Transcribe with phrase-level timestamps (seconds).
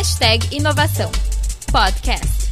[0.00, 1.10] Hashtag Inovação
[1.70, 2.50] Podcast.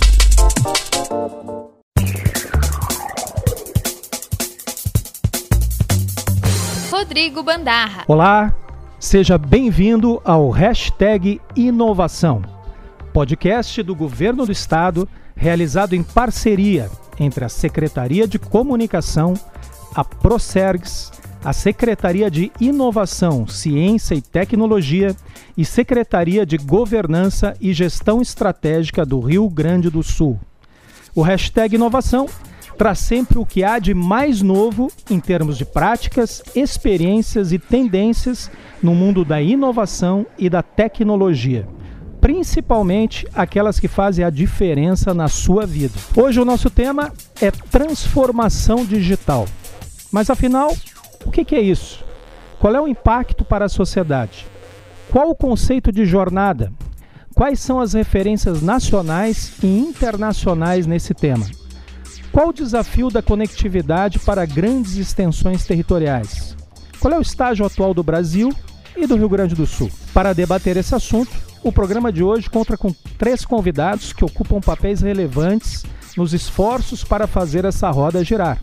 [6.90, 8.04] Rodrigo Bandarra.
[8.06, 8.54] Olá,
[9.00, 12.42] seja bem-vindo ao Hashtag Inovação,
[13.14, 19.32] podcast do Governo do Estado realizado em parceria entre a Secretaria de Comunicação,
[19.94, 21.10] a Procergs,
[21.44, 25.14] a Secretaria de Inovação, Ciência e Tecnologia
[25.56, 30.38] e Secretaria de Governança e Gestão Estratégica do Rio Grande do Sul.
[31.14, 32.26] O hashtag Inovação
[32.76, 38.50] traz sempre o que há de mais novo em termos de práticas, experiências e tendências
[38.82, 41.66] no mundo da inovação e da tecnologia
[42.20, 45.94] principalmente aquelas que fazem a diferença na sua vida.
[46.16, 49.46] Hoje o nosso tema é transformação digital.
[50.10, 50.74] Mas afinal,
[51.28, 52.02] o que, é isso?
[52.58, 54.46] Qual é o impacto para a sociedade?
[55.10, 56.72] Qual o conceito de jornada?
[57.34, 61.46] Quais são as referências nacionais e internacionais nesse tema?
[62.32, 66.56] Qual o desafio da conectividade para grandes extensões territoriais?
[66.98, 68.50] Qual é o estágio atual do Brasil
[68.96, 69.90] e do Rio Grande do Sul?
[70.14, 71.30] Para debater esse assunto,
[71.62, 75.84] o programa de hoje conta com três convidados que ocupam papéis relevantes
[76.16, 78.58] nos esforços para fazer essa roda girar.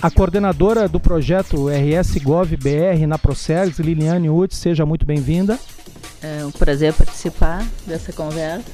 [0.00, 5.58] A coordenadora do projeto RS Gov BR na Procergs, Liliane Uth, seja muito bem-vinda.
[6.22, 8.64] É um prazer participar dessa conversa.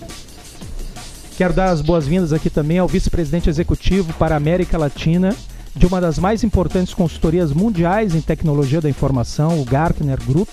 [1.39, 5.35] Quero dar as boas-vindas aqui também ao vice-presidente executivo para a América Latina
[5.75, 10.51] de uma das mais importantes consultorias mundiais em tecnologia da informação, o Gartner Group.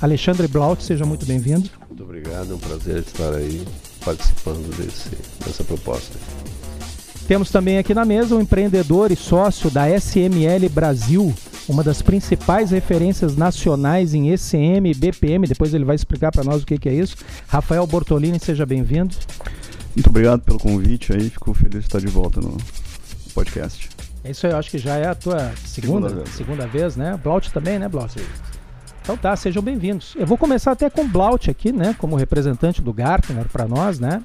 [0.00, 1.68] Alexandre Blaut, seja muito bem-vindo.
[1.88, 3.66] Muito obrigado, é um prazer estar aí
[4.02, 5.10] participando desse,
[5.44, 6.18] dessa proposta.
[7.26, 11.34] Temos também aqui na mesa o empreendedor e sócio da SML Brasil,
[11.68, 15.44] uma das principais referências nacionais em ECM e BPM.
[15.48, 17.16] Depois ele vai explicar para nós o que, que, é isso.
[17.48, 19.16] Rafael Bortolini, seja bem-vindo.
[19.96, 22.56] Muito obrigado pelo convite aí, fico feliz de estar de volta no
[23.34, 23.88] podcast.
[24.22, 26.28] É isso aí, eu acho que já é a tua segunda, segunda, vez.
[26.36, 27.18] segunda vez, né?
[27.20, 28.14] Blaut também, né, Blaut?
[29.02, 30.14] Então tá, sejam bem-vindos.
[30.16, 34.22] Eu vou começar até com Blaut aqui, né, como representante do Gartner para nós, né?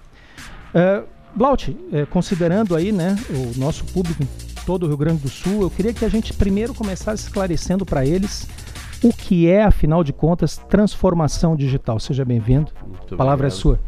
[0.76, 4.28] Uh, Blaut, é, considerando aí né, o nosso público em
[4.66, 8.06] todo o Rio Grande do Sul, eu queria que a gente primeiro começasse esclarecendo para
[8.06, 8.48] eles
[9.04, 12.00] o que é, afinal de contas, transformação digital.
[12.00, 12.72] Seja bem-vindo.
[13.12, 13.50] A palavra é obrigado.
[13.50, 13.80] é sua.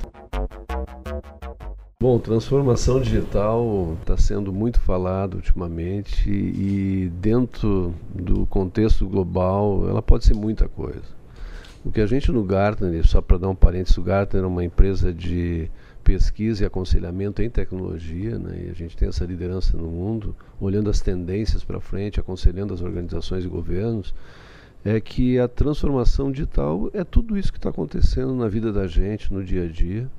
[2.00, 10.26] Bom, transformação digital está sendo muito falado ultimamente e dentro do contexto global ela pode
[10.26, 11.24] ser muita coisa.
[11.86, 14.66] O que a gente no Gartner, só para dar um parênteses, o Gartner é uma
[14.66, 15.70] empresa de
[16.03, 18.66] pesquisa e aconselhamento em tecnologia, né?
[18.68, 22.81] e a gente tem essa liderança no mundo, olhando as tendências para frente, aconselhando as
[22.81, 24.14] organizações e governos,
[24.84, 29.34] é que a transformação digital é tudo isso que está acontecendo na vida da gente,
[29.34, 30.09] no dia a dia,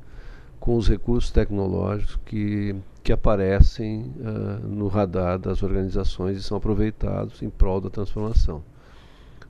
[0.59, 7.43] com os recursos tecnológicos que, que aparecem uh, no radar das organizações e são aproveitados
[7.43, 8.65] em prol da transformação.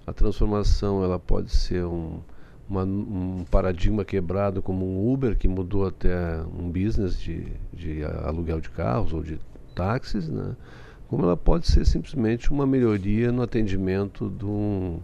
[0.05, 2.19] A transformação ela pode ser um,
[2.69, 8.61] uma, um paradigma quebrado como um Uber, que mudou até um business de, de aluguel
[8.61, 9.39] de carros ou de
[9.75, 10.57] táxis, né?
[11.09, 14.99] como ela pode ser simplesmente uma melhoria no atendimento de um,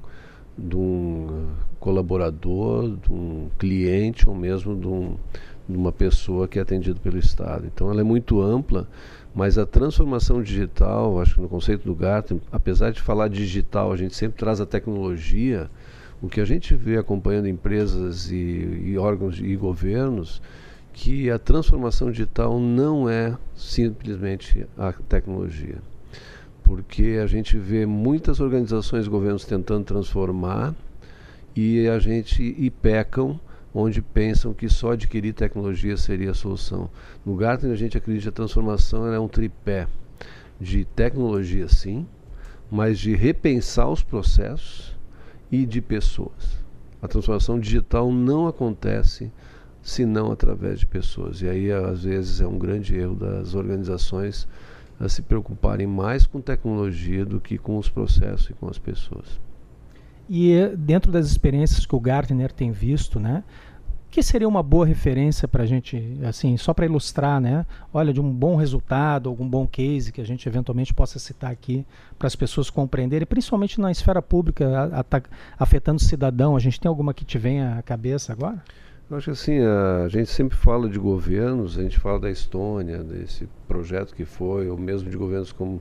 [0.56, 1.48] de um
[1.78, 5.16] colaborador, de um cliente ou mesmo de, um,
[5.69, 7.66] de uma pessoa que é atendido pelo Estado.
[7.66, 8.88] Então ela é muito ampla,
[9.34, 13.97] mas a transformação digital, acho que no conceito do Gartner, apesar de falar digital, a
[13.97, 15.71] gente sempre traz a tecnologia,
[16.22, 20.42] o que a gente vê acompanhando empresas e, e órgãos e governos,
[20.92, 25.78] que a transformação digital não é simplesmente a tecnologia.
[26.62, 30.75] Porque a gente vê muitas organizações e governos tentando transformar
[31.56, 33.41] e a gente e pecam
[33.75, 36.91] onde pensam que só adquirir tecnologia seria a solução.
[37.25, 39.86] No Gartner a gente acredita que a transformação é um tripé
[40.60, 42.06] de tecnologia sim,
[42.70, 44.99] mas de repensar os processos
[45.50, 46.58] e de pessoas.
[47.02, 49.32] A transformação digital não acontece
[49.82, 51.41] senão através de pessoas.
[51.41, 54.47] E aí, às vezes, é um grande erro das organizações
[54.98, 59.41] a se preocuparem mais com tecnologia do que com os processos e com as pessoas.
[60.28, 63.42] E eh, dentro das experiências que o Gartner tem visto, né,
[64.10, 67.65] que seria uma boa referência para a gente, assim, só para ilustrar, né?
[67.95, 71.86] Olha, de um bom resultado, algum bom case que a gente eventualmente possa citar aqui
[72.18, 75.22] para as pessoas compreenderem, principalmente na esfera pública, a, a,
[75.59, 76.57] afetando o cidadão.
[76.57, 78.60] A gente tem alguma que te venha à cabeça agora?
[79.09, 83.03] Eu acho que assim, a gente sempre fala de governos, a gente fala da Estônia,
[83.03, 85.80] desse projeto que foi, ou mesmo de governos como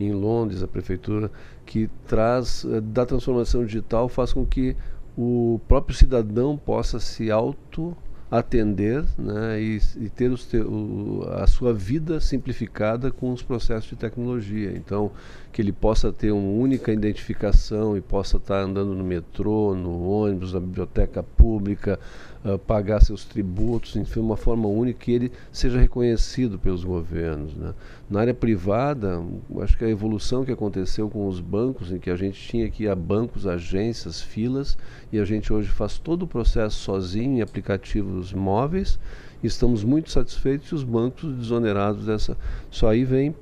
[0.00, 1.30] em Londres, a prefeitura,
[1.66, 4.76] que traz, eh, da transformação digital, faz com que
[5.20, 7.96] o próprio cidadão possa se auto
[8.30, 13.96] atender né, e, e ter os, o, a sua vida simplificada com os processos de
[13.96, 14.70] tecnologia.
[14.76, 15.10] Então,
[15.50, 20.52] que ele possa ter uma única identificação e possa estar andando no metrô, no ônibus,
[20.52, 21.98] na biblioteca pública,
[22.44, 27.54] uh, pagar seus tributos, enfim, uma forma única que ele seja reconhecido pelos governos.
[27.54, 27.74] Né?
[28.08, 29.22] Na área privada,
[29.60, 32.84] acho que a evolução que aconteceu com os bancos, em que a gente tinha que
[32.84, 34.76] ir a bancos, agências, filas,
[35.12, 38.98] e a gente hoje faz todo o processo sozinho em aplicativos móveis,
[39.42, 42.36] estamos muito satisfeitos e os bancos desonerados dessa.
[42.70, 43.34] Só aí vem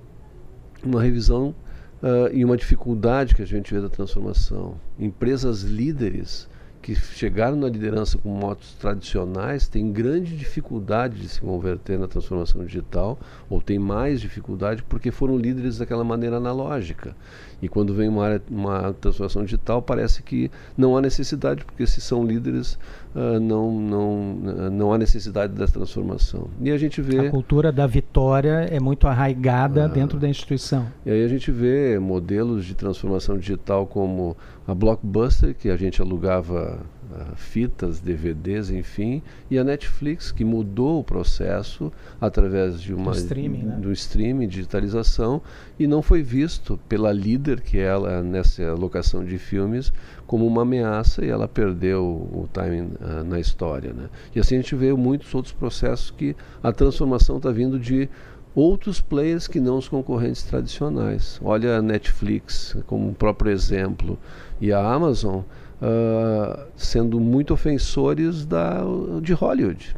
[0.85, 1.55] uma revisão
[2.03, 4.75] uh, e uma dificuldade que a gente vê da transformação.
[4.99, 6.49] Empresas líderes
[6.87, 12.65] que chegaram na liderança com motos tradicionais têm grande dificuldade de se converter na transformação
[12.65, 13.19] digital,
[13.51, 17.17] ou têm mais dificuldade porque foram líderes daquela maneira analógica.
[17.61, 22.01] E quando vem uma, área, uma transformação digital, parece que não há necessidade, porque se
[22.01, 22.79] são líderes,
[23.15, 24.35] uh, não, não,
[24.71, 26.49] não há necessidade dessa transformação.
[26.61, 27.29] E a gente vê.
[27.29, 30.87] A cultura da vitória é muito arraigada ah, dentro da instituição.
[31.05, 34.37] E aí a gente vê modelos de transformação digital como
[34.67, 36.81] a Blockbuster, que a gente alugava
[37.37, 43.63] fitas, DVDs, enfim, e a Netflix, que mudou o processo através de uma do streaming,
[43.63, 43.77] né?
[43.77, 45.41] do streaming digitalização
[45.79, 49.93] e não foi visto pela líder que ela nessa locação de filmes
[50.27, 54.09] como uma ameaça e ela perdeu o timing uh, na história, né?
[54.35, 58.09] E assim a gente vê muitos outros processos que a transformação está vindo de
[58.55, 61.39] outros players que não os concorrentes tradicionais.
[61.45, 64.19] Olha a Netflix como um próprio exemplo
[64.59, 65.43] e a Amazon
[65.81, 68.83] uh, sendo muito ofensores da,
[69.23, 69.97] de Hollywood.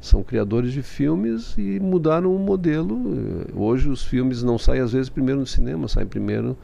[0.00, 2.96] São criadores de filmes e mudaram o modelo.
[3.54, 6.56] Hoje os filmes não saem às vezes primeiro no cinema, saem primeiro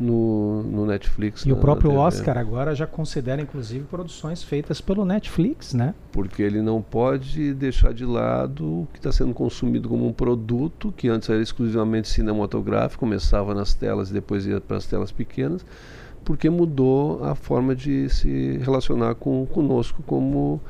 [0.00, 1.44] no, no Netflix.
[1.44, 5.94] E na, o próprio Oscar agora já considera inclusive produções feitas pelo Netflix, né?
[6.10, 10.92] Porque ele não pode deixar de lado o que está sendo consumido como um produto
[10.96, 15.64] que antes era exclusivamente cinematográfico, começava nas telas e depois ia para as telas pequenas
[16.24, 20.60] porque mudou a forma de se relacionar com conosco como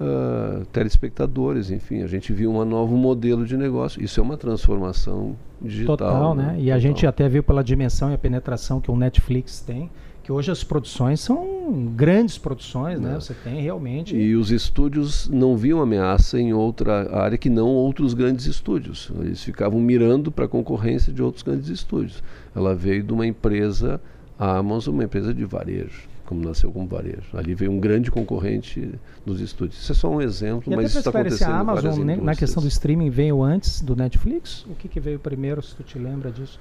[0.00, 4.02] uh, telespectadores, enfim, a gente viu um novo modelo de negócio.
[4.02, 5.96] Isso é uma transformação digital.
[5.96, 6.52] Total, né?
[6.52, 6.56] né?
[6.60, 9.90] E a gente até viu pela dimensão e a penetração que o Netflix tem,
[10.22, 13.12] que hoje as produções são grandes produções, né?
[13.12, 13.14] É.
[13.14, 14.14] Você tem realmente.
[14.14, 19.10] E os estúdios não viam ameaça em outra área que não outros grandes estúdios.
[19.20, 22.22] Eles ficavam mirando para a concorrência de outros grandes estúdios.
[22.54, 24.00] Ela veio de uma empresa
[24.38, 27.26] a Amazon é uma empresa de varejo, como nasceu como varejo.
[27.34, 28.88] Ali veio um grande concorrente
[29.26, 29.80] nos estúdios.
[29.82, 32.62] Isso é só um exemplo, e mas isso está acontecendo a Amazon, né, na questão
[32.62, 34.64] do streaming, veio antes do Netflix?
[34.66, 36.60] O que, que veio primeiro, se tu te lembra disso?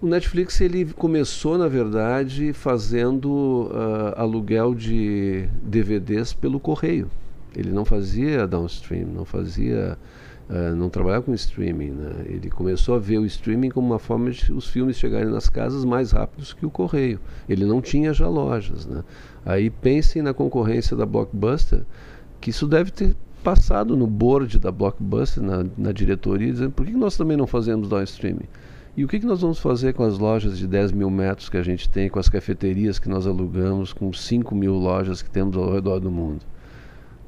[0.00, 7.10] O Netflix ele começou, na verdade, fazendo uh, aluguel de DVDs pelo correio.
[7.56, 9.98] Ele não fazia downstream, não fazia
[10.48, 11.90] Uh, não trabalhava com streaming.
[11.90, 12.24] Né?
[12.26, 15.84] Ele começou a ver o streaming como uma forma de os filmes chegarem nas casas
[15.84, 17.20] mais rápidos que o correio.
[17.46, 18.86] Ele não tinha já lojas.
[18.86, 19.04] Né?
[19.44, 21.82] Aí pensem na concorrência da Blockbuster,
[22.40, 23.14] que isso deve ter
[23.44, 27.88] passado no board da Blockbuster, na, na diretoria, dizendo por que nós também não fazemos
[27.88, 28.48] down streaming?
[28.96, 31.56] E o que, que nós vamos fazer com as lojas de 10 mil metros que
[31.56, 35.56] a gente tem, com as cafeterias que nós alugamos, com 5 mil lojas que temos
[35.56, 36.40] ao redor do mundo?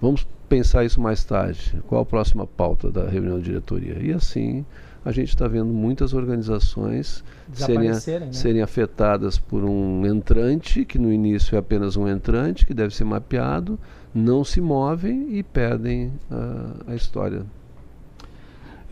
[0.00, 1.80] Vamos pensar isso mais tarde.
[1.86, 3.96] Qual a próxima pauta da reunião de diretoria?
[4.00, 4.66] E assim
[5.02, 8.32] a gente está vendo muitas organizações serem, né?
[8.32, 13.04] serem afetadas por um entrante, que no início é apenas um entrante, que deve ser
[13.04, 13.78] mapeado,
[14.12, 17.46] não se movem e perdem a, a história.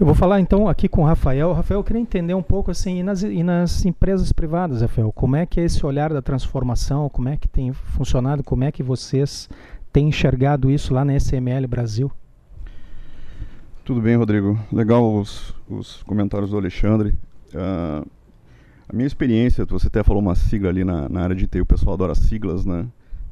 [0.00, 1.52] Eu vou falar então aqui com o Rafael.
[1.52, 5.34] Rafael, eu queria entender um pouco assim, e nas, e nas empresas privadas, Rafael, como
[5.34, 8.82] é que é esse olhar da transformação, como é que tem funcionado, como é que
[8.82, 9.48] vocês
[9.92, 12.10] tem enxergado isso lá na SML Brasil?
[13.84, 14.58] Tudo bem, Rodrigo.
[14.70, 17.14] Legal os, os comentários do Alexandre.
[17.54, 18.06] Uh,
[18.88, 21.66] a minha experiência, você até falou uma sigla ali na, na área de TI, o
[21.66, 22.86] pessoal adora siglas, né?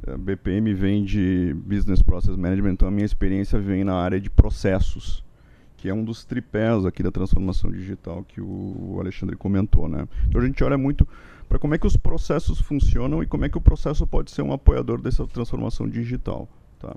[0.06, 4.28] É, BPM vem de Business Process Management, então a minha experiência vem na área de
[4.28, 5.24] processos,
[5.76, 10.06] que é um dos tripés aqui da transformação digital que o Alexandre comentou, né?
[10.28, 11.08] Então a gente olha muito
[11.48, 14.42] para como é que os processos funcionam e como é que o processo pode ser
[14.42, 16.48] um apoiador dessa transformação digital.
[16.78, 16.96] Tá?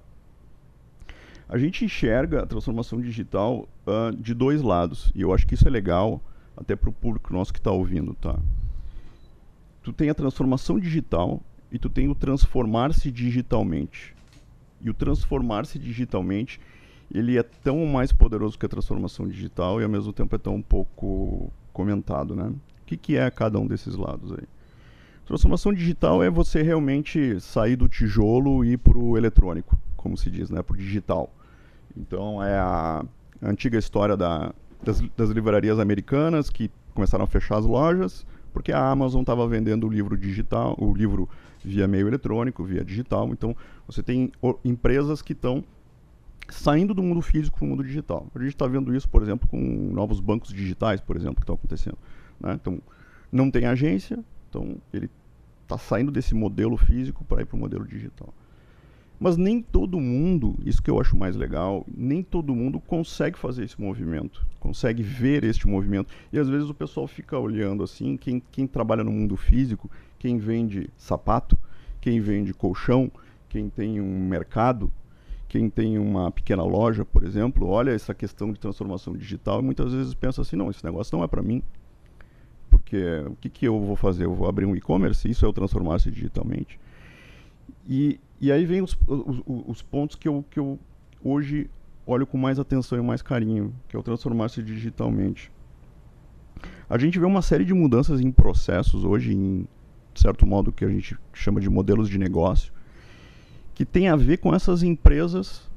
[1.48, 5.68] A gente enxerga a transformação digital uh, de dois lados, e eu acho que isso
[5.68, 6.22] é legal
[6.56, 8.14] até para o público nosso que está ouvindo.
[8.16, 8.38] Tá?
[9.84, 11.42] Tu tem a transformação digital
[11.72, 14.16] e tu tem o transformar-se digitalmente.
[14.82, 16.60] E o transformar-se digitalmente
[17.14, 20.62] ele é tão mais poderoso que a transformação digital e ao mesmo tempo é tão
[20.62, 22.54] pouco comentado, né?
[22.90, 24.48] Que, que é cada um desses lados aí?
[25.26, 30.30] Transformação digital é você realmente sair do tijolo e ir para o eletrônico, como se
[30.32, 31.32] diz, né, para o digital.
[31.96, 33.06] Então é a
[33.42, 34.54] antiga história da,
[34.84, 39.88] das, das livrarias americanas que começaram a fechar as lojas porque a Amazon estava vendendo
[39.88, 41.30] o livro digital, o livro
[41.64, 43.30] via meio eletrônico, via digital.
[43.30, 43.56] Então
[43.86, 44.32] você tem
[44.66, 45.64] empresas que estão
[46.50, 48.26] saindo do mundo físico para o mundo digital.
[48.34, 49.58] A gente está vendo isso, por exemplo, com
[49.94, 51.98] novos bancos digitais, por exemplo, que estão acontecendo.
[52.40, 52.54] Né?
[52.54, 52.80] Então
[53.32, 54.20] não tem agência,
[54.50, 55.10] então ele
[55.64, 58.34] está saindo desse modelo físico para ir para o modelo digital.
[59.20, 63.66] Mas nem todo mundo, isso que eu acho mais legal, nem todo mundo consegue fazer
[63.66, 66.14] esse movimento, consegue ver este movimento.
[66.32, 70.38] E às vezes o pessoal fica olhando assim, quem, quem trabalha no mundo físico, quem
[70.38, 71.60] vende sapato,
[72.00, 73.12] quem vende colchão,
[73.50, 74.90] quem tem um mercado,
[75.50, 79.92] quem tem uma pequena loja, por exemplo, olha essa questão de transformação digital e muitas
[79.92, 81.62] vezes pensa assim, não, esse negócio não é para mim.
[82.90, 84.26] Porque o que, que eu vou fazer?
[84.26, 85.30] Eu vou abrir um e-commerce?
[85.30, 86.80] Isso é o transformar-se digitalmente.
[87.88, 90.80] E, e aí vem os, os, os, pontos que eu, que eu
[91.24, 91.70] hoje
[92.04, 95.52] olho com mais atenção e mais carinho, que é o transformar-se digitalmente.
[96.90, 99.68] A gente vê uma série de mudanças em processos hoje, em
[100.16, 102.74] certo modo que a gente chama de modelos de negócio,
[103.76, 105.70] que tem a ver com essas empresas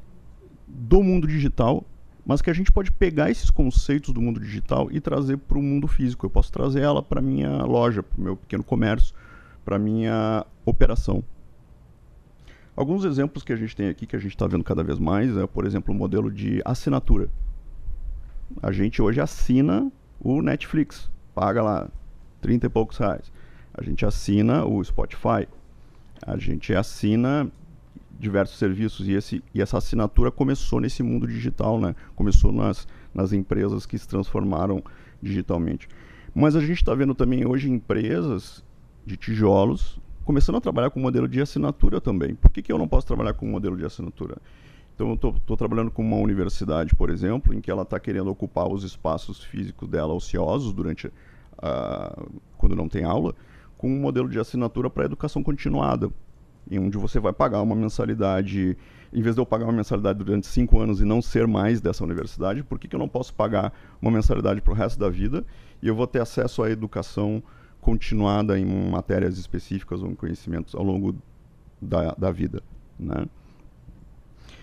[0.67, 1.85] do mundo digital,
[2.25, 5.63] mas que a gente pode pegar esses conceitos do mundo digital e trazer para o
[5.63, 6.25] mundo físico.
[6.27, 9.15] Eu posso trazer ela para minha loja, para o meu pequeno comércio,
[9.65, 11.23] para minha operação.
[12.75, 15.37] Alguns exemplos que a gente tem aqui, que a gente está vendo cada vez mais,
[15.37, 17.29] é, por exemplo, o modelo de assinatura.
[18.63, 21.91] A gente hoje assina o Netflix, paga lá
[22.41, 23.33] 30 e poucos reais.
[23.75, 25.49] A gente assina o Spotify.
[26.25, 27.51] A gente assina
[28.23, 31.95] diversos serviços e, esse, e essa assinatura começou nesse mundo digital, né?
[32.15, 34.81] Começou nas, nas empresas que se transformaram
[35.21, 35.89] digitalmente.
[36.33, 38.65] Mas a gente está vendo também hoje empresas
[39.05, 42.37] de tijolos começando a trabalhar com modelo de assinatura também.
[42.37, 44.37] Por que, que eu não posso trabalhar com modelo de assinatura?
[44.95, 48.69] Então, eu estou trabalhando com uma universidade, por exemplo, em que ela está querendo ocupar
[48.69, 53.35] os espaços físicos dela ociosos durante uh, quando não tem aula,
[53.77, 56.09] com um modelo de assinatura para educação continuada,
[56.71, 58.77] em onde você vai pagar uma mensalidade.
[59.13, 62.03] Em vez de eu pagar uma mensalidade durante cinco anos e não ser mais dessa
[62.03, 65.45] universidade, por que, que eu não posso pagar uma mensalidade para o resto da vida
[65.83, 67.43] e eu vou ter acesso à educação
[67.81, 71.15] continuada em matérias específicas ou em conhecimentos ao longo
[71.81, 72.63] da, da vida.
[72.99, 73.27] Né?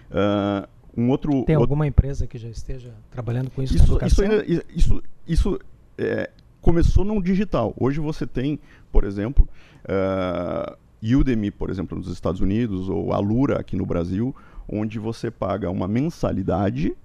[0.10, 1.90] Uh, um outro, Tem alguma outro...
[1.90, 3.76] empresa que já esteja trabalhando com isso?
[3.76, 5.60] Isso, isso, ainda, isso, isso
[5.98, 7.74] é, começou no digital.
[7.78, 8.60] Hoje você tem,
[8.92, 9.48] por exemplo,
[9.84, 14.36] uh, Udemy, por exemplo, nos Estados Unidos, ou Alura aqui no Brasil,
[14.68, 16.96] onde você paga uma mensalidade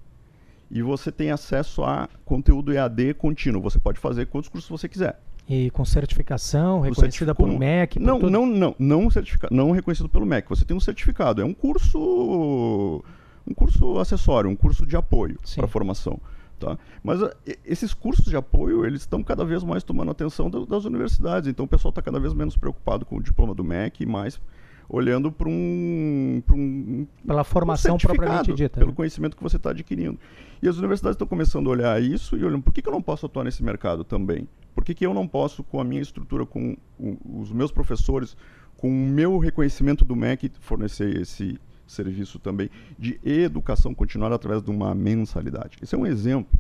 [0.71, 3.63] e você tem acesso a conteúdo EAD contínuo.
[3.63, 5.21] Você pode fazer quantos cursos você quiser.
[5.49, 8.01] E com certificação reconhecida pelo MEC?
[8.01, 8.31] Não, todo...
[8.31, 9.49] não, não, não, certifica...
[9.51, 10.49] não reconhecido pelo MEC.
[10.49, 11.43] Você tem um certificado.
[11.43, 13.05] É um curso,
[13.47, 16.19] um curso acessório, um curso de apoio para a formação.
[16.65, 16.79] Tá?
[17.03, 17.31] Mas uh,
[17.63, 21.47] esses cursos de apoio, eles estão cada vez mais tomando atenção das universidades.
[21.47, 24.41] Então o pessoal está cada vez menos preocupado com o diploma do MEC e mais
[24.89, 28.79] olhando para um, um, Pela formação um propriamente dita.
[28.79, 28.97] Pelo né?
[28.97, 30.19] conhecimento que você está adquirindo.
[30.63, 33.03] E as universidades estão começando a olhar isso e olhando, por que, que eu não
[33.03, 34.49] posso atuar nesse mercado também?
[34.75, 38.37] Por que, que eu não posso, com a minha estrutura, com os meus professores,
[38.77, 44.71] com o meu reconhecimento do MEC, fornecer esse serviço também de educação continuada através de
[44.71, 45.79] uma mensalidade?
[45.83, 46.59] Esse é um exemplo.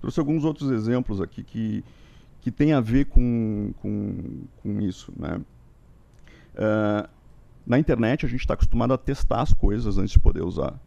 [0.00, 1.84] Trouxe alguns outros exemplos aqui que,
[2.40, 5.12] que tem a ver com, com, com isso.
[5.16, 5.40] Né?
[6.54, 7.08] Uh,
[7.66, 10.78] na internet, a gente está acostumado a testar as coisas antes de poder usar.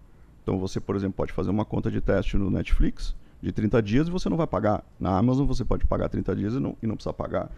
[0.42, 4.08] Então, você, por exemplo, pode fazer uma conta de teste no Netflix de 30 dias
[4.08, 4.84] e você não vai pagar.
[5.00, 7.52] Na Amazon, você pode pagar 30 dias e não, e não precisa pagar.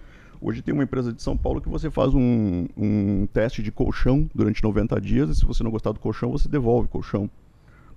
[0.44, 4.28] Hoje tem uma empresa de São Paulo que você faz um, um teste de colchão
[4.34, 7.30] durante 90 dias e se você não gostar do colchão, você devolve o colchão.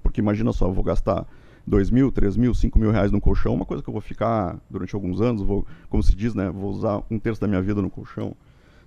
[0.02, 1.26] Porque imagina só, eu vou gastar
[1.66, 4.58] 2 mil, 3 mil, 5 mil reais no colchão, uma coisa que eu vou ficar
[4.68, 7.80] durante alguns anos, vou, como se diz, né, vou usar um terço da minha vida
[7.80, 8.36] no colchão.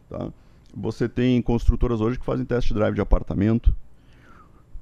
[0.08, 0.32] Tá?
[0.76, 3.76] Você tem construtoras hoje que fazem test drive de apartamento.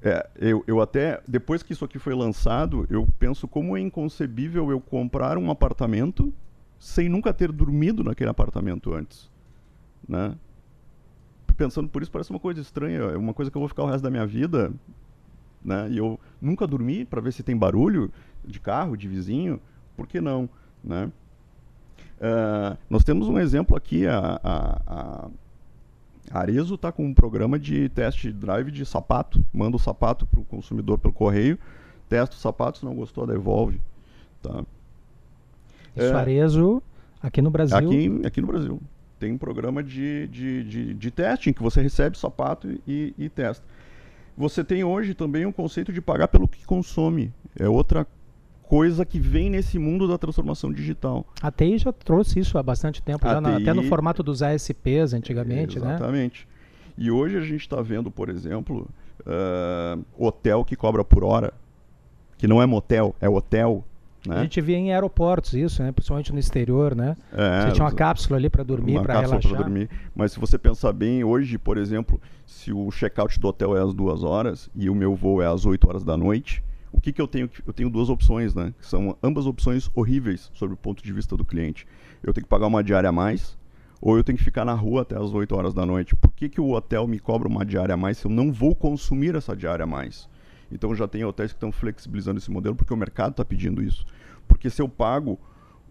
[0.02, 4.70] É, eu, eu até, depois que isso aqui foi lançado, eu penso como é inconcebível
[4.70, 6.30] eu comprar um apartamento
[6.78, 9.30] sem nunca ter dormido naquele apartamento antes.
[10.08, 10.34] Né?
[11.56, 12.98] Pensando por isso, parece uma coisa estranha.
[12.98, 14.72] É uma coisa que eu vou ficar o resto da minha vida.
[15.64, 15.90] Né?
[15.90, 18.12] E eu nunca dormi para ver se tem barulho
[18.44, 19.60] de carro, de vizinho.
[19.96, 20.48] Por que não?
[20.84, 21.10] Né?
[22.18, 25.28] Uh, nós temos um exemplo aqui, a, a,
[26.30, 29.44] a Arezo está com um programa de teste drive de sapato.
[29.52, 31.58] Manda o sapato para o consumidor pelo correio,
[32.08, 33.80] testa o sapato, se não gostou, devolve.
[34.42, 34.64] Tá?
[35.96, 36.82] Isso, é, Arezo,
[37.22, 37.76] aqui no Brasil?
[37.76, 38.80] Aqui, aqui no Brasil.
[39.18, 43.28] Tem um programa de, de, de, de teste em que você recebe sapato e, e
[43.28, 43.64] testa.
[44.36, 47.32] Você tem hoje também um conceito de pagar pelo que consome.
[47.58, 48.06] É outra
[48.62, 51.24] coisa que vem nesse mundo da transformação digital.
[51.40, 54.42] A TI já trouxe isso há bastante tempo, já na, TI, até no formato dos
[54.42, 55.80] ASPs antigamente, exatamente.
[55.80, 55.94] né?
[55.94, 56.48] Exatamente.
[56.98, 58.88] E hoje a gente está vendo, por exemplo,
[59.20, 61.52] uh, hotel que cobra por hora,
[62.36, 63.84] que não é motel, é hotel.
[64.26, 64.36] Né?
[64.36, 65.92] A gente via em aeroportos isso, né?
[65.92, 67.16] principalmente no exterior, né?
[67.32, 69.56] É, você tinha uma cápsula ali para dormir, para relaxar.
[69.56, 69.88] dormir.
[70.14, 73.94] Mas se você pensar bem, hoje, por exemplo, se o check-out do hotel é às
[73.94, 77.20] duas horas e o meu voo é às 8 horas da noite, o que, que
[77.20, 77.50] eu tenho?
[77.66, 78.72] Eu tenho duas opções, né?
[78.78, 81.86] Que são ambas opções horríveis sobre o ponto de vista do cliente.
[82.22, 83.56] Eu tenho que pagar uma diária a mais
[84.00, 86.14] ou eu tenho que ficar na rua até as 8 horas da noite.
[86.14, 88.74] Por que, que o hotel me cobra uma diária a mais se eu não vou
[88.74, 90.28] consumir essa diária a mais?
[90.70, 94.04] Então já tem hotéis que estão flexibilizando esse modelo porque o mercado está pedindo isso.
[94.46, 95.38] Porque se eu pago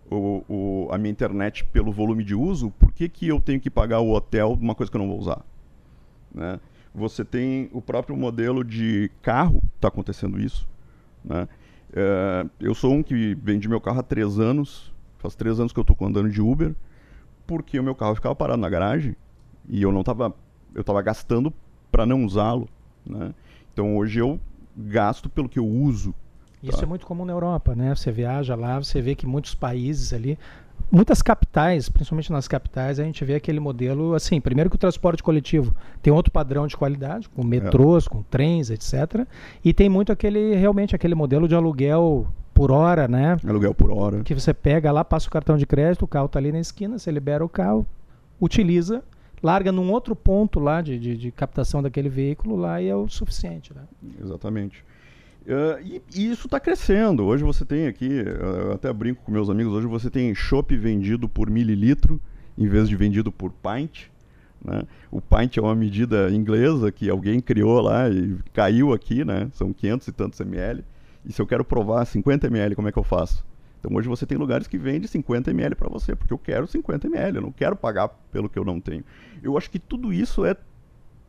[0.10, 3.70] o, o, a minha internet pelo volume de uso, por que, que eu tenho que
[3.70, 5.44] pagar o hotel de uma coisa que eu não vou usar?
[6.34, 6.60] Né?
[6.94, 10.68] Você tem o próprio modelo de carro, está acontecendo isso.
[11.24, 11.48] Né?
[11.94, 15.80] É, eu sou um que vendi meu carro há três anos, faz três anos que
[15.80, 16.76] eu estou andando de Uber,
[17.48, 19.16] porque o meu carro ficava parado na garagem
[19.68, 20.34] e eu não estava
[20.74, 21.54] eu estava gastando
[21.90, 22.68] para não usá-lo,
[23.06, 23.34] né?
[23.72, 24.40] Então hoje eu
[24.76, 26.14] gasto pelo que eu uso.
[26.70, 26.86] Isso tá?
[26.86, 27.94] é muito comum na Europa, né?
[27.96, 30.38] Você viaja lá, você vê que muitos países ali,
[30.92, 35.24] muitas capitais, principalmente nas capitais, a gente vê aquele modelo assim, primeiro que o transporte
[35.24, 38.10] coletivo tem outro padrão de qualidade, com metrôs, é.
[38.10, 39.28] com trens, etc.
[39.64, 43.38] E tem muito aquele realmente aquele modelo de aluguel por hora, né?
[43.46, 44.24] Aluguel por hora.
[44.24, 46.98] Que você pega lá, passa o cartão de crédito, o carro está ali na esquina,
[46.98, 47.86] você libera o carro,
[48.40, 49.04] utiliza,
[49.44, 53.10] larga num outro ponto lá de, de, de captação daquele veículo lá e é o
[53.10, 53.82] suficiente, né?
[54.22, 54.84] Exatamente.
[55.46, 57.24] Uh, e, e, isso está crescendo.
[57.24, 61.30] Hoje você tem aqui, eu até brinco com meus amigos, hoje você tem chopp vendido
[61.30, 62.20] por mililitro
[62.58, 64.08] em vez de vendido por pint.
[64.64, 64.84] Né?
[65.12, 69.50] O pint é uma medida inglesa que alguém criou lá e caiu aqui, né?
[69.54, 70.84] são 500 e tantos ml.
[71.24, 73.46] E se eu quero provar 50 ml, como é que eu faço?
[73.80, 77.08] Então hoje você tem lugares que vendem 50 ml para você, porque eu quero 50
[77.08, 79.04] ml, eu não quero pagar pelo que eu não tenho.
[79.44, 80.56] Eu acho que tudo isso é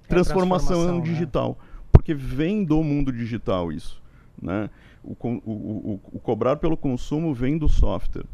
[0.08, 1.68] transformação, é transformação digital, né?
[1.92, 4.02] porque vem do mundo digital isso.
[4.40, 4.70] Né?
[5.02, 8.26] O, o, o, o, cobrar pelo consumo vem do software.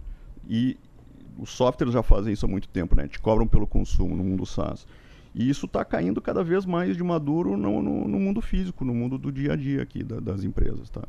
[0.49, 0.77] E
[1.38, 3.09] os softwares já fazem isso há muito tempo, né?
[3.09, 4.87] Te cobram pelo consumo no mundo SaaS.
[5.35, 8.95] E isso está caindo cada vez mais de maduro no, no, no, mundo físico, no
[8.95, 11.03] mundo do dia a dia aqui da, das empresas, tá?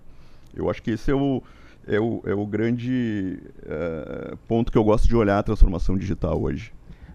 [0.56, 1.44] Eu acho que esse é o,
[1.86, 6.42] é o, é o grande é, ponto que eu gosto de olhar a transformação digital
[6.42, 6.72] hoje.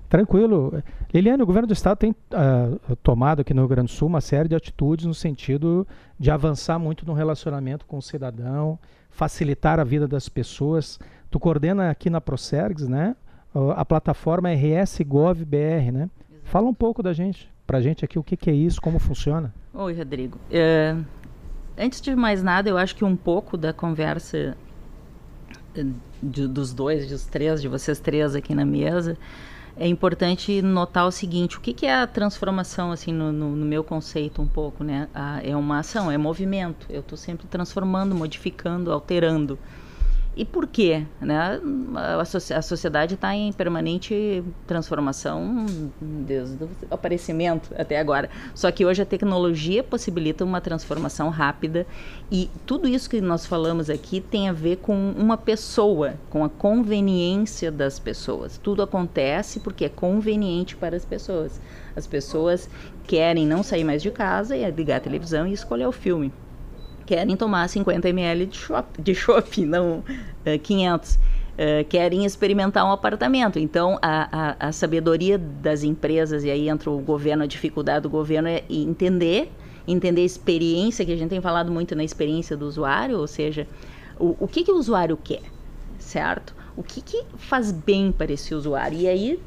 [0.09, 0.83] Tranquilo.
[1.13, 4.21] Liliane, o governo do estado tem uh, tomado aqui no Rio Grande do Sul uma
[4.21, 5.87] série de atitudes no sentido
[6.19, 8.79] de avançar muito no relacionamento com o cidadão,
[9.11, 10.99] facilitar a vida das pessoas.
[11.31, 13.15] Tu coordena aqui na Procergs, né?
[13.75, 16.11] a plataforma RS Gov BR, né?
[16.45, 19.53] Fala um pouco da gente, pra gente aqui, o que, que é isso, como funciona.
[19.75, 20.39] Oi, Rodrigo.
[20.51, 20.97] É,
[21.77, 24.57] antes de mais nada, eu acho que um pouco da conversa
[25.75, 25.87] eh,
[26.23, 29.17] de, dos dois, dos três, de vocês três aqui na mesa,
[29.79, 33.65] é importante notar o seguinte: o que, que é a transformação, assim, no, no, no,
[33.65, 35.09] meu conceito, um pouco, né?
[35.43, 36.87] é uma ação, é movimento.
[36.91, 39.59] Eu estou sempre transformando, modificando, alterando.
[40.39, 41.05] E por quê?
[41.21, 41.61] Né?
[41.97, 45.67] A, a sociedade está em permanente transformação
[46.01, 48.31] desde o aparecimento até agora.
[48.55, 51.85] Só que hoje a tecnologia possibilita uma transformação rápida
[52.31, 56.49] e tudo isso que nós falamos aqui tem a ver com uma pessoa, com a
[56.49, 58.59] conveniência das pessoas.
[58.59, 61.61] Tudo acontece porque é conveniente para as pessoas.
[61.97, 62.71] As pessoas
[63.09, 66.33] querem não sair mais de casa e ligar a televisão e escolher o filme
[67.09, 71.15] querem tomar 50 ml de chopp, de chopp não uh, 500.
[71.15, 73.59] Uh, querem experimentar um apartamento.
[73.59, 78.11] Então, a, a, a, sabedoria das empresas, e aí entra o governo, a dificuldade do
[78.11, 79.51] governo é entender,
[79.87, 83.67] entender a experiência, que a gente tem falado muito na experiência do usuário, ou seja,
[84.21, 85.43] o, o que, que o usuário quer,
[85.99, 86.55] certo?
[86.77, 89.01] O que, que faz bem para esse usuário?
[89.01, 89.41] E aí,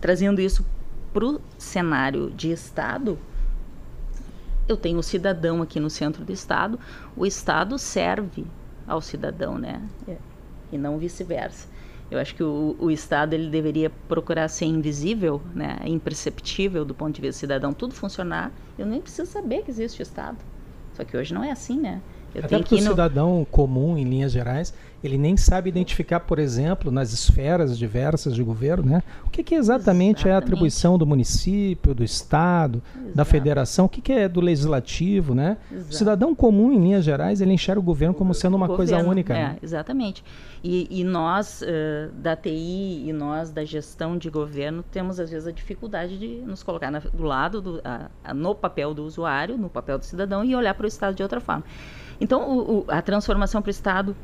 [0.00, 0.64] trazendo isso
[1.12, 3.16] para o cenário de Estado,
[4.68, 6.78] eu tenho o cidadão aqui no centro do estado,
[7.16, 8.46] o estado serve
[8.86, 9.82] ao cidadão, né?
[10.06, 10.16] É,
[10.70, 11.66] e não vice-versa.
[12.10, 17.14] Eu acho que o, o, Estado ele deveria procurar ser invisível, né, imperceptível do ponto
[17.14, 18.50] de vista do cidadão, tudo funcionar.
[18.78, 20.38] Eu nem preciso saber que existe Estado.
[20.94, 22.00] Só que hoje não é assim, né?
[22.34, 22.90] Eu Até porque que o no...
[22.90, 28.42] cidadão comum, em linhas gerais, ele nem sabe identificar, por exemplo, nas esferas diversas de
[28.42, 29.02] governo, né?
[29.24, 30.44] O que, que exatamente, é a Exatamente.
[30.44, 33.30] atribuição do município, do Estado, da Exato.
[33.30, 35.56] federação, o que, que é do legislativo, né?
[35.70, 35.94] O Exato.
[35.94, 39.34] cidadão comum, em linhas gerais, ele enxerga o governo como sendo uma coisa governo, única.
[39.34, 39.56] É, né?
[39.62, 40.24] exatamente.
[40.62, 45.46] E, e nós eh, da TI e nós da gestão de governo temos às vezes
[45.46, 49.56] a dificuldade de nos colocar na- do lado do, a- a- no papel do usuário,
[49.56, 51.62] no papel do cidadão e olhar para o Estado de outra forma.
[52.20, 54.16] Então o- o- a transformação para o Estado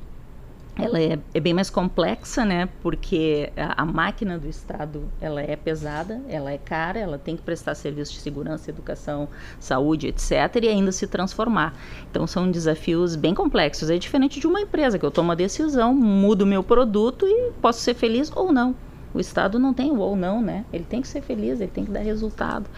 [0.76, 2.68] ela é, é bem mais complexa, né?
[2.82, 7.42] Porque a, a máquina do Estado ela é pesada, ela é cara, ela tem que
[7.42, 9.28] prestar serviço de segurança, educação,
[9.60, 10.32] saúde, etc.
[10.64, 11.74] E ainda se transformar.
[12.10, 13.88] Então são desafios bem complexos.
[13.88, 17.52] É diferente de uma empresa que eu tomo a decisão, mudo o meu produto e
[17.62, 18.74] posso ser feliz ou não.
[19.14, 20.64] O Estado não tem o ou não, né?
[20.72, 22.68] Ele tem que ser feliz, ele tem que dar resultado.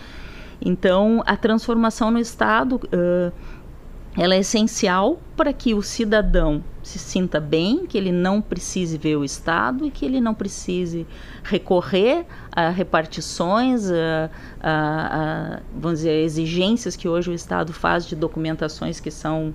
[0.60, 3.32] Então a transformação no Estado ãh,
[4.16, 9.16] ela é essencial para que o cidadão se sinta bem, que ele não precise ver
[9.16, 11.06] o Estado e que ele não precise
[11.42, 14.30] recorrer a repartições, a,
[14.62, 19.52] a- a, vamos dizer, exigências que hoje o Estado faz de documentações que são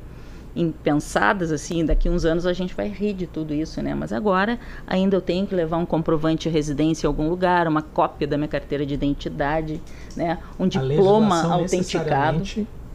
[0.53, 3.95] impensadas, assim, daqui uns anos a gente vai rir de tudo isso, né?
[3.95, 7.81] Mas agora ainda eu tenho que levar um comprovante de residência em algum lugar, uma
[7.81, 9.81] cópia da minha carteira de identidade,
[10.15, 10.37] né?
[10.59, 12.39] Um diploma autenticado.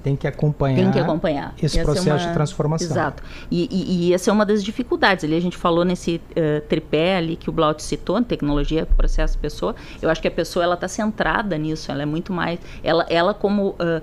[0.07, 0.77] Tem que acompanhar.
[0.77, 1.53] Tem que acompanhar.
[1.57, 2.87] esse Essa é processo uma- de transformação.
[2.87, 3.25] Exato.
[3.51, 5.25] E, e- e essa é uma das dificuldades.
[5.25, 9.75] Ali a gente falou nesse eh, tripé ali que o Blaut citou, tecnologia, processo, pessoa.
[10.01, 11.90] Eu acho que a pessoa ela está centrada nisso.
[11.90, 12.61] Ela é muito mais.
[12.85, 14.01] Ela, ela como ah,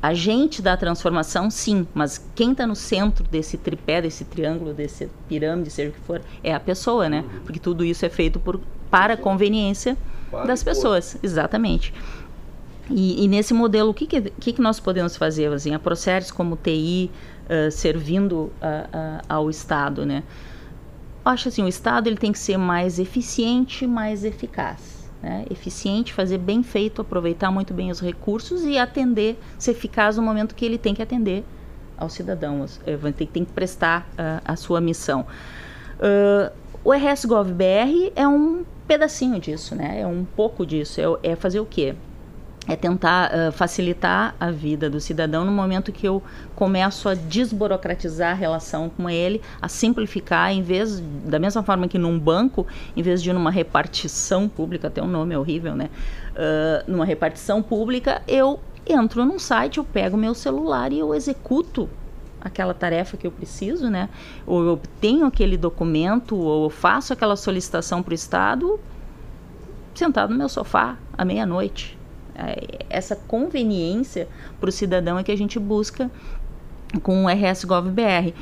[0.00, 1.86] agente da transformação, sim.
[1.92, 6.22] Mas quem está no centro desse tripé, desse triângulo, desse pirâmide, seja o que for,
[6.42, 7.24] é a pessoa, né?
[7.44, 8.58] Porque tudo isso é feito por,
[8.90, 9.98] para a conveniência
[10.30, 11.16] Para das pessoas.
[11.22, 11.92] Exatamente.
[12.90, 15.52] E, e nesse modelo, o que, que, que nós podemos fazer?
[15.52, 17.10] Assim, a Proceres como TI
[17.48, 20.22] ah, servindo ah, ah, ao Estado, né?
[21.24, 25.08] Acho assim, o Estado ele tem que ser mais eficiente, mais eficaz.
[25.22, 25.44] Né?
[25.48, 30.52] Eficiente, fazer bem feito, aproveitar muito bem os recursos e atender, ser eficaz no momento
[30.52, 31.44] que ele tem que atender
[31.96, 34.08] ao cidadão, as- eh, ter- tem que prestar
[34.44, 35.24] a sua missão.
[36.00, 36.50] Ah,
[36.84, 40.00] o RSGovBR é um pedacinho disso, né?
[40.00, 41.00] É um pouco disso.
[41.00, 41.94] É, é fazer o quê?
[42.68, 46.22] É tentar ah, facilitar a vida do cidadão no momento que eu
[46.54, 51.98] começo a desburocratizar a relação com ele, a simplificar, em vez, da mesma forma que
[51.98, 55.90] num banco, em vez de numa repartição pública, até o nome é horrível, né?
[56.36, 61.88] Ah, numa repartição pública, eu entro num site, eu pego meu celular e eu executo
[62.40, 64.08] aquela tarefa que eu preciso, né?
[64.46, 68.80] Ou eu obtenho aquele documento, ou eu faço aquela solicitação para o Estado
[69.94, 71.98] sentado no meu sofá à meia-noite.
[72.34, 74.28] É, Essa conveniência
[74.60, 76.10] para o cidadão é que a gente busca
[77.02, 78.34] com o RSGovBR.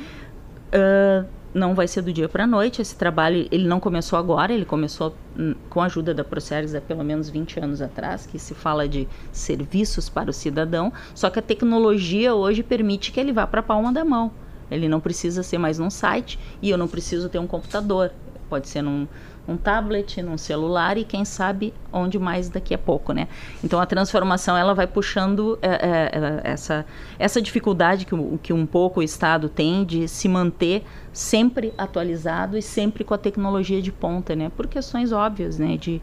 [0.71, 4.53] Ah, não vai ser do dia para a noite, esse trabalho ele não começou agora,
[4.53, 8.39] ele começou hum, com a ajuda da Proceres há pelo menos 20 anos atrás, que
[8.39, 13.33] se fala de serviços para o cidadão, só que a tecnologia hoje permite que ele
[13.33, 14.31] vá para a palma da mão.
[14.69, 18.11] Ele não precisa ser mais num site e eu não preciso ter um computador.
[18.49, 19.05] Pode ser num,
[19.47, 23.27] num tablet, num celular e quem sabe onde mais daqui a pouco, né?
[23.63, 25.79] Então a transformação ela vai puxando é, é,
[26.13, 26.85] é, essa
[27.17, 32.61] essa dificuldade que, que um pouco o Estado tem de se manter sempre atualizado e
[32.61, 34.51] sempre com a tecnologia de ponta, né?
[34.55, 35.75] Por questões óbvias, né?
[35.75, 36.01] De,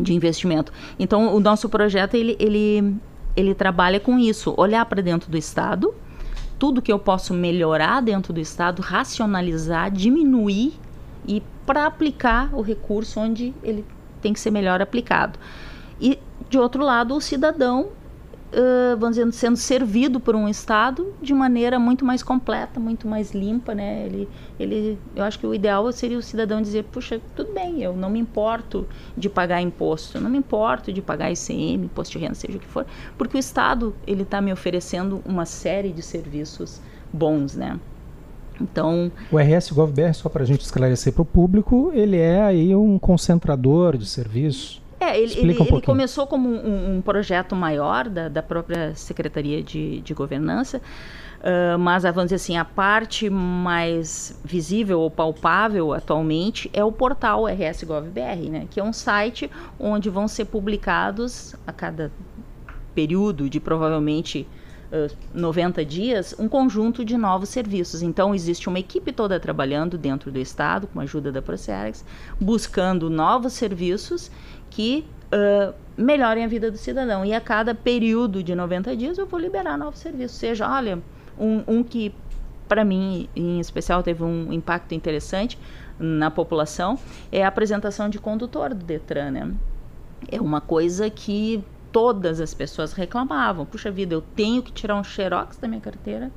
[0.00, 0.72] de investimento.
[0.98, 2.96] Então o nosso projeto ele ele
[3.34, 5.94] ele trabalha com isso, olhar para dentro do Estado,
[6.58, 10.74] tudo que eu posso melhorar dentro do Estado, racionalizar, diminuir
[11.26, 13.84] e para aplicar o recurso onde ele
[14.20, 15.38] tem que ser melhor aplicado.
[16.00, 17.88] E, de outro lado, o cidadão,
[18.52, 23.32] ãh, vamos dizer, sendo servido por um Estado de maneira muito mais completa, muito mais
[23.32, 24.04] limpa, né?
[24.06, 27.96] Ele, ele, eu acho que o ideal seria o cidadão dizer, puxa, tudo bem, eu
[27.96, 32.24] não me importo de pagar imposto, eu não me importo de pagar ICM, imposto de
[32.24, 36.02] renda, seja o que for, porque o Estado, ele está me oferecendo uma série de
[36.02, 36.80] serviços
[37.12, 37.78] bons, né?
[38.62, 42.74] Então, O RS GovBR, só para a gente esclarecer para o público, ele é aí
[42.74, 44.80] um concentrador de serviços.
[45.00, 49.60] É, ele, ele, um ele começou como um, um projeto maior da, da própria Secretaria
[49.60, 50.80] de, de Governança,
[51.42, 57.46] ah, mas, vamos dizer assim, a parte mais visível ou palpável atualmente é o portal
[57.46, 62.12] RS-GovBR, né, que é um site onde vão ser publicados a cada
[62.94, 64.46] período de provavelmente
[65.34, 68.02] 90 dias um conjunto de novos serviços.
[68.02, 72.04] Então, existe uma equipe toda trabalhando dentro do Estado, com a ajuda da Procerex,
[72.40, 74.30] buscando novos serviços
[74.70, 77.24] que ah, melhorem a vida do cidadão.
[77.24, 80.36] E a cada período de 90 dias eu vou liberar novos serviços.
[80.36, 80.98] Seja, olha,
[81.38, 82.14] um, um que
[82.68, 85.58] para mim, em especial, teve um impacto interessante
[85.98, 86.98] na população,
[87.30, 89.54] é a apresentação de condutor do Detran, né?
[90.30, 93.66] É uma coisa que todas as pessoas reclamavam.
[93.66, 96.30] Puxa vida, eu tenho que tirar um xerox da minha carteira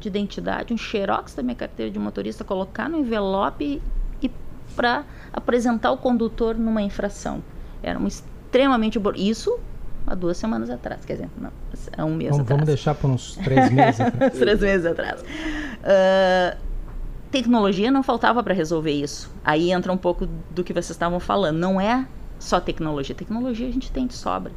[0.00, 3.80] de identidade, um xerox da minha carteira de motorista, colocar no envelope
[4.22, 4.30] e
[4.74, 7.42] para apresentar o condutor numa infração.
[7.82, 9.58] Era um extremamente isso
[10.06, 11.50] há duas semanas atrás, quer dizer, não,
[11.96, 12.48] há um mês vamos, atrás.
[12.48, 14.00] Vamos deixar por uns três meses.
[14.38, 15.22] três meses atrás.
[15.22, 16.58] Uh,
[17.30, 19.30] tecnologia não faltava para resolver isso.
[19.44, 21.58] Aí entra um pouco do que vocês estavam falando.
[21.58, 22.06] Não é
[22.38, 23.14] só tecnologia.
[23.14, 24.52] Tecnologia a gente tem de sobra.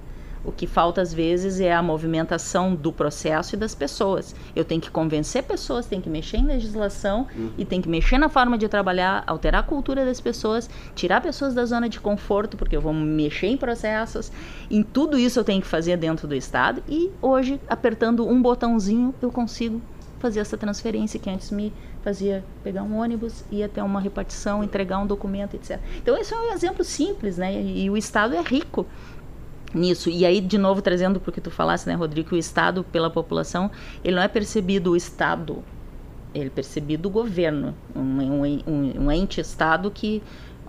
[0.48, 4.34] O que falta às vezes é a movimentação do processo e das pessoas.
[4.56, 7.52] Eu tenho que convencer pessoas, tenho que mexer em legislação uhum.
[7.58, 11.54] e tenho que mexer na forma de trabalhar, alterar a cultura das pessoas, tirar pessoas
[11.54, 14.32] da zona de conforto, porque eu vou mexer em processos.
[14.72, 19.14] Em tudo isso eu tenho que fazer dentro do Estado e hoje, apertando um botãozinho,
[19.22, 19.82] eu consigo
[20.18, 24.98] fazer essa transferência que antes me fazia pegar um ônibus, ir até uma repartição, entregar
[25.00, 25.80] um documento, etc.
[25.98, 27.62] Então, esse é um exemplo simples, né?
[27.62, 28.86] E o Estado é rico
[29.74, 30.10] nisso.
[30.10, 33.10] E aí, de novo, trazendo para o que tu falasse, né, Rodrigo, o Estado, pela
[33.10, 33.72] população,
[34.04, 35.64] ele não é percebido o Estado,
[36.34, 38.02] ele é percebido o governo, um,
[38.36, 40.22] um, um ente Estado que...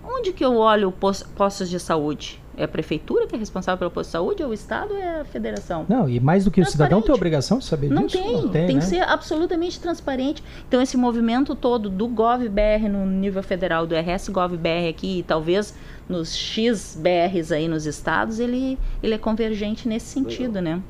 [0.03, 2.41] Onde que eu olho postos de saúde?
[2.59, 5.23] É a prefeitura que é responsável pelo posto de saúde ou o Estado é a
[5.23, 5.85] federação?
[5.87, 8.21] Não, e mais do que o cidadão tem obrigação de saber não disso?
[8.21, 8.81] Tem, não tem, tem né?
[8.81, 10.43] que ser absolutamente transparente.
[10.67, 15.73] Então, esse movimento todo do GovBR no nível federal, do RS GovBR aqui, e talvez
[16.09, 20.81] nos XBRs aí nos estados, ele, ele é convergente nesse sentido, né?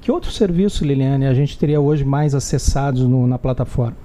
[0.00, 3.96] Que outro serviço, Liliane, a gente teria hoje mais acessados no, na plataforma?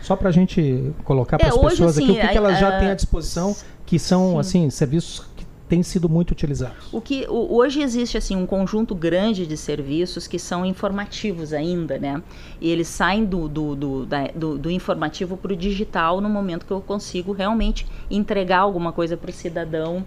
[0.00, 2.60] Só para a gente colocar para as é, pessoas assim, aqui o que, que elas
[2.60, 4.38] já têm à disposição, que são sim.
[4.38, 5.26] assim serviços
[5.68, 6.92] têm sido muito utilizados.
[6.92, 11.98] O que o, hoje existe assim um conjunto grande de serviços que são informativos ainda,
[11.98, 12.22] né?
[12.60, 16.64] E eles saem do, do, do, da, do, do informativo para o digital no momento
[16.64, 20.04] que eu consigo realmente entregar alguma coisa para o cidadão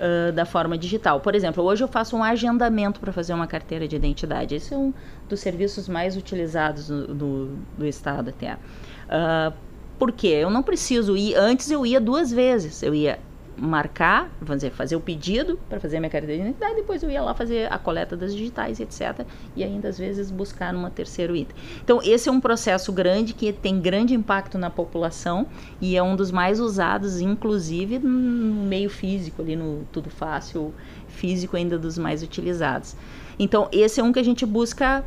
[0.00, 1.20] uh, da forma digital.
[1.20, 4.54] Por exemplo, hoje eu faço um agendamento para fazer uma carteira de identidade.
[4.54, 4.94] Esse é um
[5.28, 8.54] dos serviços mais utilizados no, do estado até.
[8.54, 9.52] Uh,
[9.98, 10.28] por quê?
[10.28, 11.34] Eu não preciso ir.
[11.34, 12.82] Antes eu ia duas vezes.
[12.82, 13.18] Eu ia
[13.60, 17.10] marcar, vamos dizer, fazer o pedido para fazer a minha carteira de identidade, depois eu
[17.10, 19.26] ia lá fazer a coleta das digitais, etc.
[19.54, 21.54] E ainda às vezes buscar numa terceiro item.
[21.84, 25.46] Então, esse é um processo grande que tem grande impacto na população
[25.80, 30.72] e é um dos mais usados, inclusive no meio físico, ali no Tudo Fácil,
[31.08, 32.96] físico ainda dos mais utilizados.
[33.38, 35.04] Então, esse é um que a gente busca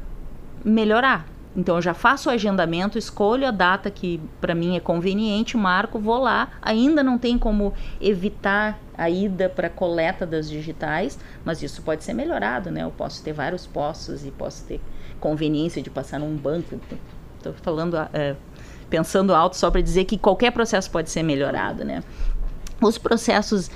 [0.64, 1.33] melhorar.
[1.56, 6.00] Então eu já faço o agendamento, escolho a data que para mim é conveniente, marco,
[6.00, 6.50] vou lá.
[6.62, 12.14] Ainda não tem como evitar a ida para coleta das digitais, mas isso pode ser
[12.14, 12.84] melhorado, né?
[12.84, 14.82] Eu posso ter vários postos e posso ter
[15.20, 16.80] conveniência de passar num banco.
[17.38, 18.36] Estou falando, é,
[18.90, 22.04] pensando alto só para dizer que qualquer processo pode ser melhorado, né?
[22.82, 23.70] Os processos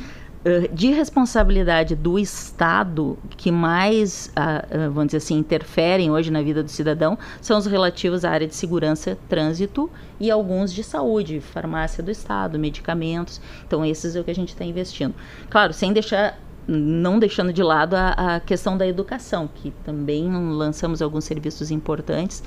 [0.74, 6.70] de responsabilidade do Estado que mais, uh, vamos dizer assim, interferem hoje na vida do
[6.70, 12.12] cidadão são os relativos à área de segurança, trânsito e alguns de saúde, farmácia do
[12.12, 13.42] Estado, medicamentos.
[13.66, 15.14] Então, esses é o que a gente está investindo.
[15.50, 21.02] Claro, sem deixar não deixando de lado a, a, questão da educação, que também lançamos
[21.02, 22.44] alguns serviços importantes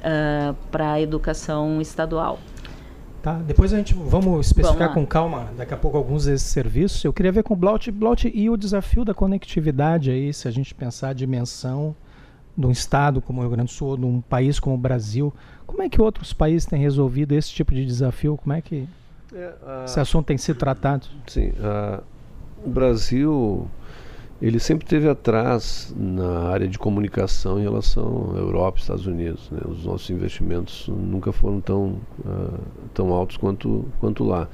[0.00, 2.38] uh, para a educação estadual.
[3.24, 3.32] Tá?
[3.36, 7.02] Depois a gente vamos especificar vamos com calma daqui a pouco alguns desses serviços.
[7.02, 10.50] Eu queria ver com o Blaut, Blaut e o desafio da conectividade aí, se a
[10.50, 11.96] gente pensar a dimensão
[12.54, 15.32] de um estado como o Rio Grande do Sul, de um país como o Brasil,
[15.66, 18.36] como é que outros países têm resolvido esse tipo de desafio?
[18.36, 18.86] Como é que
[19.32, 19.54] é,
[19.86, 21.06] esse assunto tem sido tratado?
[21.26, 21.50] Sim,
[22.62, 23.66] o Brasil
[24.46, 29.50] ele sempre teve atrás na área de comunicação em relação à Europa e Estados Unidos.
[29.50, 29.58] Né?
[29.66, 32.60] Os nossos investimentos nunca foram tão, uh,
[32.92, 34.46] tão altos quanto, quanto lá.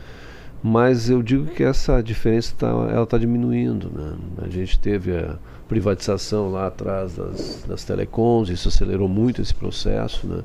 [0.62, 3.90] Mas eu digo que essa diferença tá, está diminuindo.
[3.92, 4.16] Né?
[4.44, 10.24] A gente teve a privatização lá atrás das, das telecoms, isso acelerou muito esse processo.
[10.24, 10.44] Né?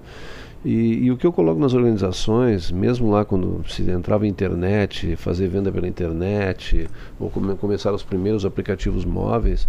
[0.66, 5.48] E, e, o que eu coloco nas organizações, mesmo lá quando se entrava internet, fazer
[5.48, 6.88] venda pela internet,
[7.20, 9.68] ou come, começaram os primeiros aplicativos móveis,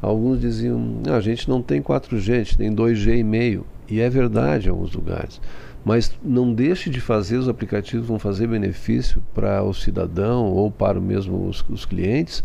[0.00, 3.66] alguns diziam: ah, a gente não tem 4G, a gente tem 2G e meio.
[3.90, 5.40] E é verdade em alguns lugares.
[5.84, 11.00] Mas não deixe de fazer, os aplicativos vão fazer benefício para o cidadão ou para
[11.00, 12.44] mesmo os, os clientes,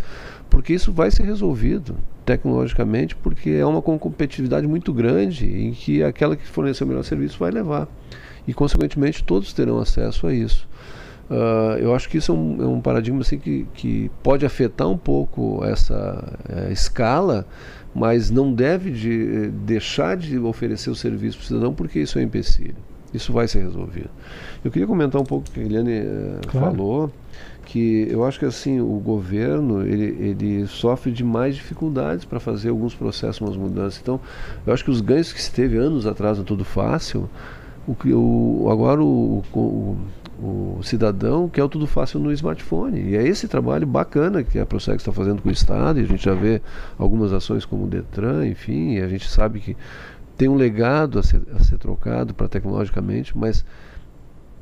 [0.49, 6.35] porque isso vai ser resolvido tecnologicamente, porque é uma competitividade muito grande em que aquela
[6.35, 7.87] que fornecer o melhor serviço vai levar.
[8.47, 10.67] E, consequentemente, todos terão acesso a isso.
[11.29, 14.89] Uh, eu acho que isso é um, é um paradigma assim, que, que pode afetar
[14.89, 17.47] um pouco essa é, escala,
[17.95, 22.21] mas não deve de, deixar de oferecer o serviço para o cidadão, porque isso é
[22.21, 22.75] um empecilho.
[23.13, 24.09] Isso vai ser resolvido.
[24.63, 26.75] Eu queria comentar um pouco o que a Eliane eh, Claro.
[26.75, 27.11] falou,
[27.65, 32.69] que eu acho que assim o governo ele, ele sofre de mais dificuldades para fazer
[32.69, 33.99] alguns processos, umas mudanças.
[34.01, 34.19] Então,
[34.65, 37.29] eu acho que os ganhos que se teve anos atrás no Tudo Fácil,
[37.87, 39.97] o, que o, agora o, o,
[40.41, 42.99] o cidadão quer o Tudo Fácil no smartphone.
[42.99, 46.07] E é esse trabalho bacana que a Prosex está fazendo com o Estado, e a
[46.07, 46.61] gente já vê
[46.97, 49.77] algumas ações como o Detran, enfim, e a gente sabe que
[50.37, 53.63] tem um legado a ser, a ser trocado para tecnologicamente, mas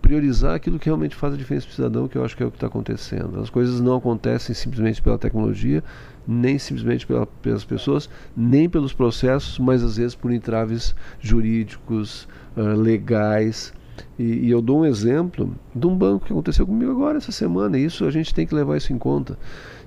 [0.09, 2.45] priorizar aquilo que realmente faz a diferença para o cidadão, que eu acho que é
[2.47, 3.39] o que está acontecendo.
[3.39, 5.83] As coisas não acontecem simplesmente pela tecnologia,
[6.27, 12.73] nem simplesmente pela, pelas pessoas, nem pelos processos, mas às vezes por entraves jurídicos, ah,
[12.73, 13.71] legais.
[14.17, 17.77] E, e eu dou um exemplo de um banco que aconteceu comigo agora essa semana,
[17.77, 19.37] e isso a gente tem que levar isso em conta.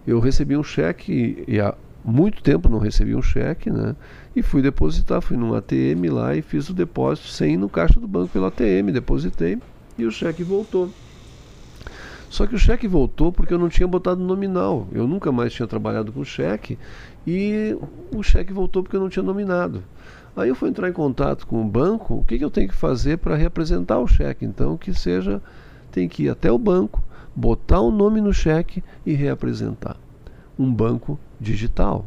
[0.06, 3.96] Eu recebi um cheque, e há muito tempo não recebi um cheque, né?
[4.37, 7.98] E fui depositar, fui num ATM lá e fiz o depósito sem ir no caixa
[7.98, 9.58] do banco pelo ATM, depositei
[9.98, 10.92] e o cheque voltou.
[12.28, 14.87] Só que o cheque voltou porque eu não tinha botado nominal.
[14.92, 16.78] Eu nunca mais tinha trabalhado com cheque
[17.26, 17.76] e
[18.14, 19.83] o cheque voltou porque eu não tinha nominado.
[20.35, 22.74] Aí eu fui entrar em contato com o banco, o que, que eu tenho que
[22.74, 24.46] fazer para reapresentar o cheque?
[24.46, 25.42] Então, que seja,
[25.90, 27.02] tem que ir até o banco,
[27.37, 29.98] botar o nome no cheque e reapresentar.
[30.59, 32.07] Um banco digital.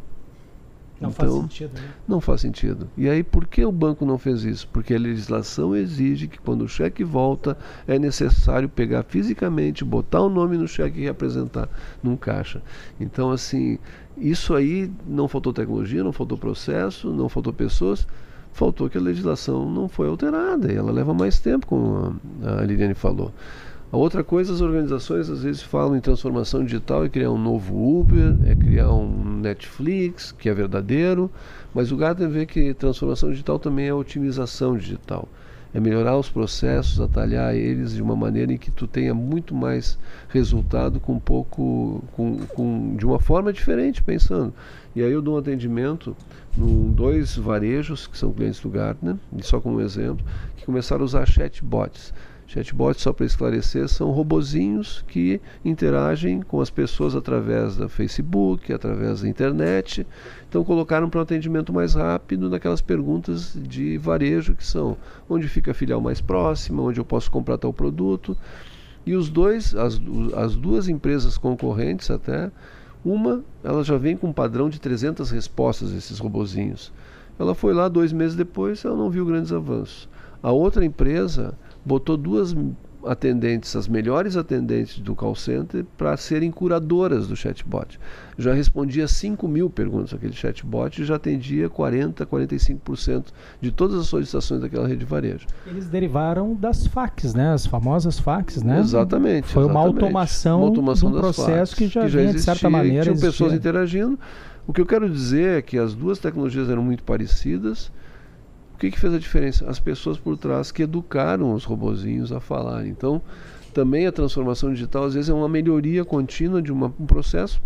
[0.99, 1.93] Não faz Então, sentido, né?
[2.07, 2.89] Não faz sentido.
[2.97, 4.67] E aí, por que o banco não fez isso?
[4.71, 10.29] Porque a legislação exige que quando o cheque volta, é necessário pegar fisicamente, botar o
[10.29, 11.67] nome no cheque e reapresentar
[12.01, 12.61] num caixa.
[12.99, 13.77] Então, assim,
[14.17, 18.07] isso aí não faltou tecnologia, não faltou processo, não faltou pessoas,
[18.53, 20.71] faltou que a legislação não foi alterada.
[20.71, 23.33] E ela leva mais tempo, como a, a Liliane falou.
[23.95, 27.97] A outra coisa, as organizações às vezes falam em transformação digital e criar um novo
[28.01, 31.31] Uber, é criar um Netflix, que é verdadeiro,
[31.73, 35.29] mas o Gartner vê que transformação digital também é otimização digital.
[35.73, 39.97] É melhorar os processos, atalhar eles de uma maneira em que tu tenha muito mais
[40.27, 44.53] resultado com um pouco, com, com, de uma forma diferente, pensando.
[44.93, 46.13] E aí eu dou um atendimento
[46.57, 50.25] em dois varejos que são clientes do Gartner, só como exemplo,
[50.57, 52.13] que começaram a usar chatbots.
[52.47, 59.21] Chatbots, só para esclarecer, são robozinhos que interagem com as pessoas através da Facebook, através
[59.21, 60.05] da internet.
[60.47, 64.95] Então colocaram para um atendimento mais rápido naquelas perguntas de varejo que são
[65.29, 68.37] onde fica a filial mais próxima, onde eu posso comprar tal produto.
[69.05, 69.99] E os dois, as,
[70.35, 72.51] as duas empresas concorrentes até,
[73.03, 76.91] uma, ela já vem com um padrão de 300 respostas, esses robozinhos.
[77.37, 80.07] Ela foi lá dois meses depois, ela não viu grandes avanços.
[80.41, 82.55] A outra empresa botou duas
[83.05, 87.99] atendentes, as melhores atendentes do call center, para serem curadoras do chatbot.
[88.37, 93.25] Já respondia 5 mil perguntas aquele chatbot e já atendia 40%, 45%
[93.61, 95.45] de todas as solicitações daquela rede de varejo.
[95.67, 97.53] Eles derivaram das fax, né?
[97.53, 98.79] As famosas fax, né?
[98.79, 99.47] Exatamente.
[99.47, 100.03] Foi uma exatamente.
[100.03, 102.51] automação, Uma automação de um das processo fax, que já, que já vinha, de certa
[102.51, 103.03] existia, maneira.
[103.03, 103.57] Tinham pessoas existia.
[103.57, 104.19] interagindo.
[104.67, 107.91] O que eu quero dizer é que as duas tecnologias eram muito parecidas.
[108.75, 109.69] O que, que fez a diferença?
[109.69, 112.85] As pessoas por trás que educaram os robozinhos a falar.
[112.85, 113.21] Então,
[113.73, 117.61] também a transformação digital às vezes é uma melhoria contínua de uma, um processo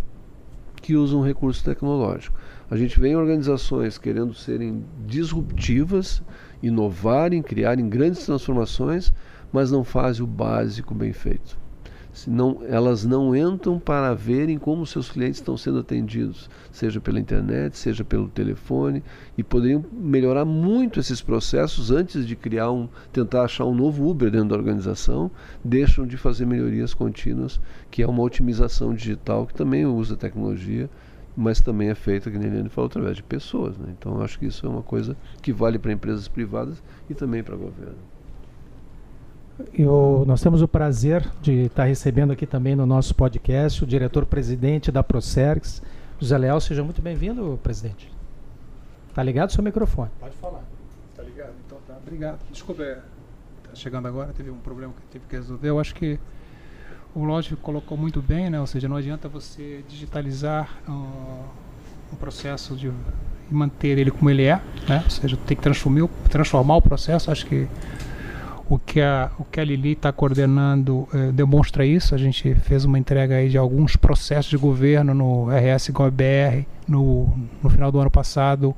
[0.84, 2.38] que usa um recurso tecnológico.
[2.69, 6.22] A gente vê em organizações querendo serem disruptivas,
[6.62, 9.12] inovarem, criarem grandes transformações,
[9.52, 11.58] mas não fazem o básico bem feito.
[12.12, 17.78] Senão, elas não entram para verem como seus clientes estão sendo atendidos, seja pela internet,
[17.78, 19.04] seja pelo telefone,
[19.38, 24.32] e poderiam melhorar muito esses processos antes de criar um, tentar achar um novo Uber
[24.32, 25.30] dentro da organização,
[25.63, 30.89] deixam de fazer melhorias contínuas, que é uma otimização digital que também usa tecnologia,
[31.38, 33.78] mas também é feita, que a Eliane falou, através de pessoas.
[33.78, 33.93] Né?
[33.98, 37.56] Então, acho que isso é uma coisa que vale para empresas privadas e também para
[37.56, 38.18] governo.
[39.74, 44.91] Eu, nós temos o prazer de estar recebendo aqui também no nosso podcast o diretor-presidente
[44.91, 45.82] da Procerx,
[46.19, 46.62] José Leal.
[46.62, 48.10] Seja muito bem-vindo, presidente.
[49.13, 50.10] Tá ligado o seu microfone?
[50.19, 50.63] Pode falar.
[51.15, 51.54] Tá ligado?
[51.65, 51.98] Então tá.
[52.02, 52.39] Obrigado.
[52.52, 52.95] Desculpa, é,
[53.63, 55.69] tá chegando agora, teve um problema que teve que resolver.
[55.69, 56.17] Eu acho que
[57.13, 58.62] o Lógico colocou muito bem, né?
[58.62, 61.43] Ou seja, não adianta você digitalizar uh,
[62.13, 62.91] um processo de
[63.52, 65.02] manter ele como ele é, né?
[65.04, 65.63] Ou seja, tem que
[66.30, 67.30] transformar o processo.
[67.30, 67.67] Acho que
[68.69, 72.13] o que a, o que a Lili está coordenando eh, demonstra isso.
[72.13, 77.35] A gente fez uma entrega aí de alguns processos de governo no RS GOBR no,
[77.63, 78.75] no final do ano passado,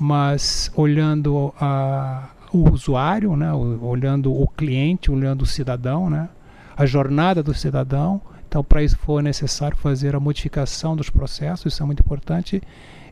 [0.00, 6.30] mas olhando a, o usuário, né, olhando o cliente, olhando o cidadão, né,
[6.74, 8.22] a jornada do cidadão.
[8.48, 12.62] Então, para isso for necessário fazer a modificação dos processos, isso é muito importante.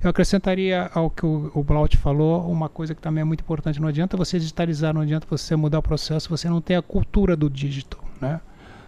[0.04, 3.80] Eu acrescentaria ao que o, o Blaut falou uma coisa que também é muito importante.
[3.80, 7.34] Não adianta você digitalizar, não adianta você mudar o processo, você não tem a cultura
[7.34, 8.38] do digital, né?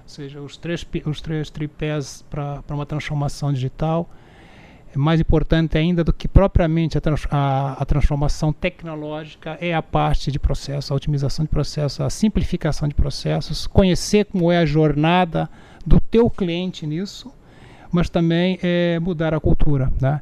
[0.02, 4.10] Ou seja, os três, os três tripés para uma transformação digital
[4.94, 9.80] é mais importante ainda do que propriamente a, trans, a, a, transformação tecnológica é a
[9.80, 14.66] parte de processo, a otimização de processo, a simplificação de processos, conhecer como é a
[14.66, 15.48] jornada
[15.84, 17.32] do teu cliente nisso,
[17.90, 20.20] mas também é, mudar a cultura, né?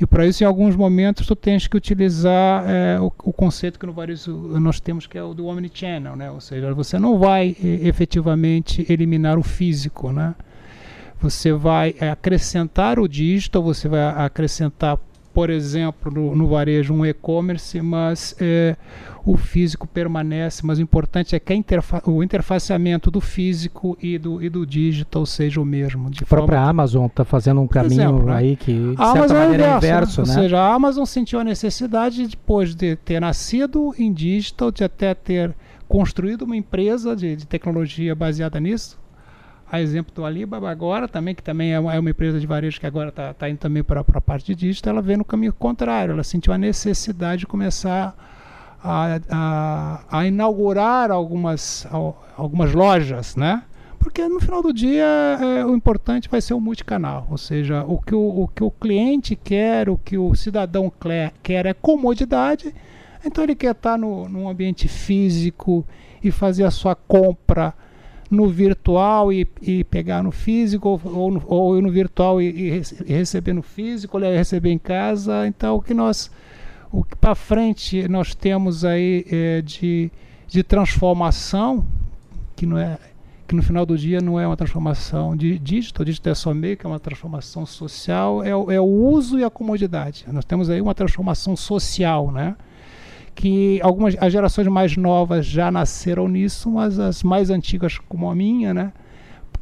[0.00, 3.84] E para isso, em alguns momentos, tu tens que utilizar é, o, o, conceito que
[3.84, 6.30] no varejo nós temos, que é o do omnichannel, né?
[6.30, 10.34] Ou seja, você não vai efetivamente eliminar o físico, né?
[11.20, 14.98] Você vai é, acrescentar o digital, você vai acrescentar,
[15.40, 18.76] por exemplo, no, no varejo um e-commerce, mas é,
[19.24, 20.60] o físico permanece.
[20.66, 25.24] Mas o importante é que interfa o interfaceamento do físico e do, e do digital
[25.24, 26.08] seja o mesmo.
[26.08, 26.68] a própria que...
[26.68, 28.34] Amazon está fazendo um caminho exemplo, né?
[28.34, 29.86] aí que, de a certa maneira, é inverso.
[29.86, 30.28] É inverso né?
[30.28, 35.14] Ou seja, a Amazon sentiu a necessidade, depois de ter nascido em digital, de até
[35.14, 35.56] ter
[35.88, 38.99] construído uma empresa de, de tecnologia baseada nisso,
[39.70, 42.86] a exemplo do Alibaba agora também, que também é uma, é empresa de varejo que
[42.86, 46.12] agora está tá indo também para a parte de digital, ela vê no caminho contrário,
[46.12, 48.16] ela sentiu a necessidade de começar
[48.82, 51.86] a, a, a inaugurar algumas,
[52.36, 53.62] algumas lojas, né?
[53.98, 57.98] Porque no final do dia é, o importante vai ser o multicanal, ou seja, o
[58.00, 60.90] que o, o que o cliente quer, o que o cidadão
[61.42, 62.74] quer é comodidade,
[63.24, 65.86] então ele quer estar no, num ambiente físico
[66.24, 67.74] e fazer a sua compra
[68.30, 73.12] no virtual e, e pegar no físico, ou, ou, ou no virtual e, e, e,
[73.12, 75.46] receber no físico, ou receber em casa.
[75.46, 76.30] Então, o que nós,
[76.92, 80.10] o que para frente nós temos aí é, de,
[80.46, 81.84] de transformação,
[82.54, 82.98] que não é
[83.48, 86.76] que no final do dia não é uma transformação de dígito, dígito é só meio,
[86.76, 90.24] que é uma transformação social, é, é o uso e a comodidade.
[90.30, 92.54] Nós temos aí uma transformação social, né?
[93.34, 98.34] Que algumas as gerações mais novas já nasceram nisso, mas as mais antigas como a
[98.34, 98.92] minha, né,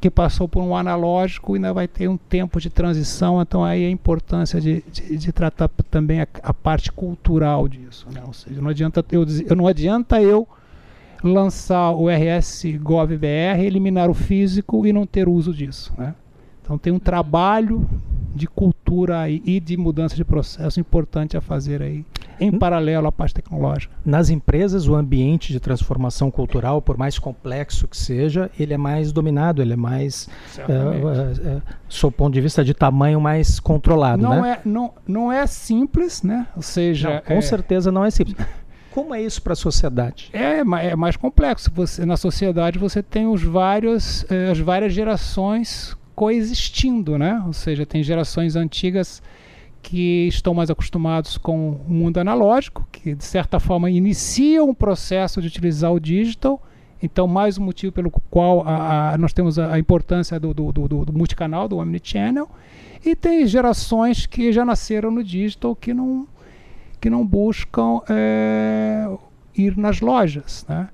[0.01, 3.91] que passou por um analógico ainda vai ter um tempo de transição, então aí a
[3.91, 8.23] importância de, de, de tratar também a, a, parte cultural disso, né?
[8.25, 10.47] Ou seja, não adianta eu, eu não adianta eu
[11.23, 16.15] lançar o RS Gov BR, eliminar o físico e não ter uso disso, né?
[16.69, 17.89] Então tem um trabalho
[18.35, 22.05] de cultura e de mudança de processo importante a fazer aí
[22.39, 23.97] em paralelo à parte tecnológica.
[24.05, 29.13] Nas empresas, o ambiente de transformação cultural, por mais complexo que seja, ele é mais
[29.13, 34.23] dominado, ele é mais, é, é, sob ponto de vista de tamanho, mais controlado.
[34.23, 34.51] Não, né?
[34.53, 36.47] é, não, não é simples, né?
[36.55, 38.37] Ou seja, não, com é certeza não é simples.
[38.93, 40.29] Como é isso para a sociedade?
[40.35, 41.71] É, é mais complexo.
[41.75, 47.41] Você, na sociedade você tem os vários, as várias gerações coexistindo, né?
[47.47, 49.23] Ou seja, tem gerações antigas
[49.81, 55.41] que estão mais acostumados com o mundo analógico, que de certa forma iniciam o processo
[55.41, 56.61] de utilizar o digital.
[57.01, 60.73] Então, mais um motivo pelo qual a, a, nós temos a, a importância do, do,
[60.73, 62.51] do, do, multicanal, do omnichannel.
[63.05, 66.27] E tem gerações que já nasceram no digital que não,
[67.01, 69.09] que não buscam é,
[69.57, 70.67] ir nas lojas.
[70.69, 70.89] Né?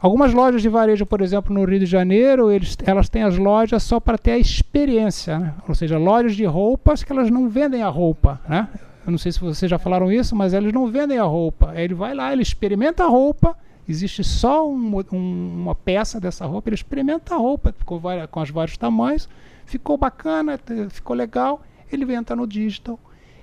[0.00, 3.82] Algumas lojas de varejo, por exemplo, no Rio de Janeiro, eles, elas têm as lojas
[3.82, 5.54] só para ter a experiência, né?
[5.66, 8.40] ou seja, lojas de roupas que elas não vendem a roupa.
[8.48, 8.68] Né?
[9.04, 11.72] Eu não sei se vocês já falaram isso, mas eles não vendem a roupa.
[11.74, 13.56] Ele vai lá, ele experimenta a roupa,
[13.88, 18.50] existe só um, um, uma peça dessa roupa, ele experimenta a roupa com, com os
[18.50, 19.28] vários tamanhos,
[19.66, 23.00] ficou bacana, ficou legal, ele entra no digital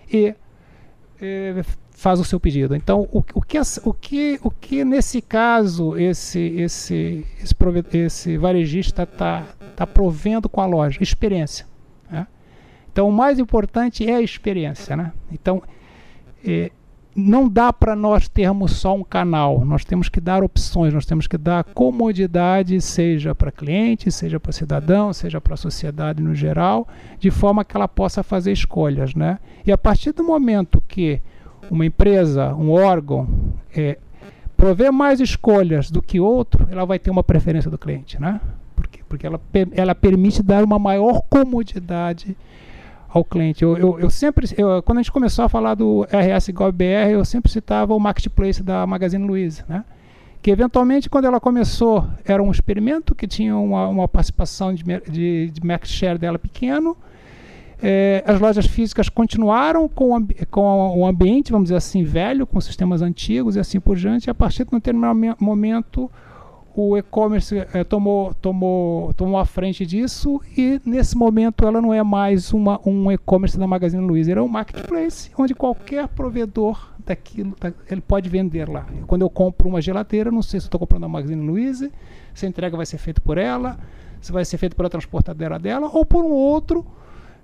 [0.10, 0.34] e,
[1.22, 1.64] e
[1.96, 2.76] faz o seu pedido.
[2.76, 9.04] Então, o, o, que, o, que, o que nesse caso esse, esse, esse, esse varejista
[9.04, 9.44] está
[9.76, 11.02] tá provendo com a loja?
[11.02, 11.66] Experiência.
[12.12, 12.28] Né?
[12.92, 14.96] Então, o mais importante é a experiência.
[14.96, 15.12] Né?
[15.32, 15.64] Então,
[16.46, 16.70] é,
[17.16, 21.28] não dá para nós termos só um canal, nós temos que dar opções, nós temos
[21.28, 26.86] que dar comodidade, seja para cliente, seja para cidadão, seja para a sociedade no geral,
[27.18, 29.16] de forma que ela possa fazer escolhas.
[29.16, 29.40] Né?
[29.66, 31.22] E a partir do momento que
[31.70, 33.28] uma empresa, um órgão,
[33.76, 33.98] é,
[34.56, 38.40] prover mais escolhas do que outro, ela vai ter uma preferência do cliente, né?
[38.76, 39.40] Porque, porque ela,
[39.74, 42.36] ela permite dar uma maior comodidade
[43.10, 43.64] ao cliente.
[43.64, 47.24] Eu, eu, eu sempre, eu, quando a gente começou a falar do RS GovBR, eu
[47.24, 49.86] sempre citava o marketplace da Magazine Luiza, né?
[50.42, 55.50] Que eventualmente, quando ela começou, era um experimento que tinha uma, uma participação de, de,
[55.50, 56.96] de market share dela pequeno,
[57.82, 63.02] é, as lojas físicas continuaram com, com o ambiente, vamos dizer assim, velho, com sistemas
[63.02, 64.28] antigos e assim por diante.
[64.28, 66.10] E a partir de um determinado momento,
[66.76, 72.04] o e-commerce é, tomou, tomou, tomou a frente disso e nesse momento ela não é
[72.04, 77.72] mais uma, um e-commerce da Magazine Luiza, era um marketplace onde qualquer provedor daquilo tá,
[77.90, 78.86] ele pode vender lá.
[79.08, 81.90] Quando eu compro uma geladeira, não sei se estou comprando da Magazine Luiza,
[82.34, 83.80] se a entrega vai ser feita por ela,
[84.20, 86.86] se vai ser feita pela transportadora dela ou por um outro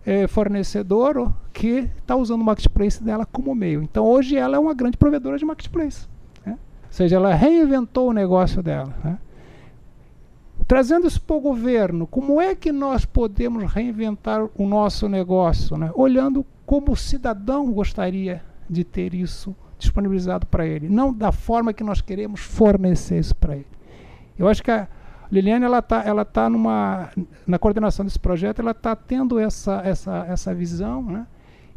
[0.06, 3.82] é, fornecedor que está usando o marketplace dela como meio.
[3.84, 6.08] Então hoje ela é uma grande provedora de marketplace.
[6.46, 6.54] Né?
[6.54, 8.94] Ou seja, ela reinventou o negócio dela.
[9.04, 9.18] Né?
[10.68, 15.78] Trazendo isso para o governo, como é que nós podemos reinventar o nosso negócio?
[15.78, 15.92] Né?
[15.94, 21.84] Olhando como o cidadão gostaria de ter isso disponibilizado para ele, não da forma que
[21.84, 23.68] nós queremos fornecer isso para ele.
[24.38, 24.88] Eu acho que a,
[25.32, 27.10] Liliane ela está ela tá numa
[27.48, 31.26] na coordenação desse projeto ela está tendo essa essa essa visão né?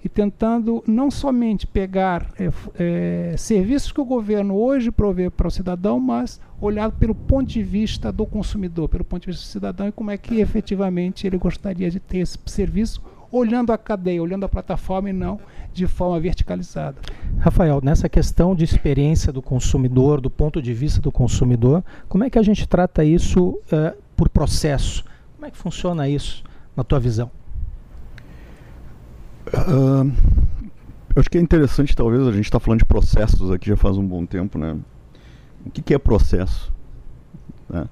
[0.05, 5.51] e tentando não somente pegar é, é, serviços que o governo hoje provê para o
[5.51, 9.89] cidadão mas olhar pelo ponto de vista do consumidor pelo ponto de vista do cidadão
[9.89, 13.01] e como é que efetivamente ele gostaria de ter esse serviço
[13.37, 15.41] olhando a cadeia olhando a plataforma e não
[15.73, 16.97] de forma verticalizada.
[17.39, 22.31] Rafael, nessa questão de experiência do consumidor, do ponto de vista do consumidor, como é
[22.31, 25.05] que a gente trata isso uh, por processo?
[25.35, 26.45] Como é que funciona isso
[26.77, 27.29] na tua visão?
[29.49, 30.13] Uh,
[31.15, 33.97] eu acho que é interessante, talvez, a gente está falando de processos aqui já faz
[33.97, 34.77] um bom tempo, né?
[35.67, 36.73] O que, que é processo?
[37.69, 37.85] Né?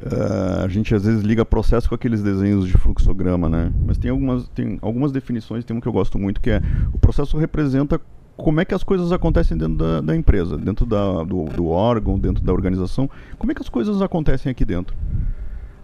[0.00, 3.72] Uh, a gente às vezes liga processo com aqueles desenhos de fluxograma, né?
[3.84, 6.98] Mas tem algumas, tem algumas definições, tem uma que eu gosto muito, que é o
[6.98, 8.00] processo representa
[8.36, 12.16] como é que as coisas acontecem dentro da, da empresa, dentro da, do, do, órgão,
[12.16, 13.10] dentro da organização.
[13.36, 14.96] Como é que as coisas acontecem aqui dentro?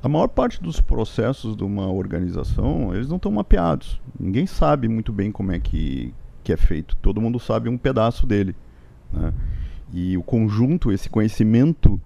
[0.00, 4.00] A maior parte dos processos de uma organização, eles não estão mapeados.
[4.18, 6.94] Ninguém sabe muito bem como é que, que é feito.
[6.96, 8.54] Todo mundo sabe um pedaço dele.
[9.12, 9.32] Né?
[9.92, 12.00] E o conjunto, esse conhecimento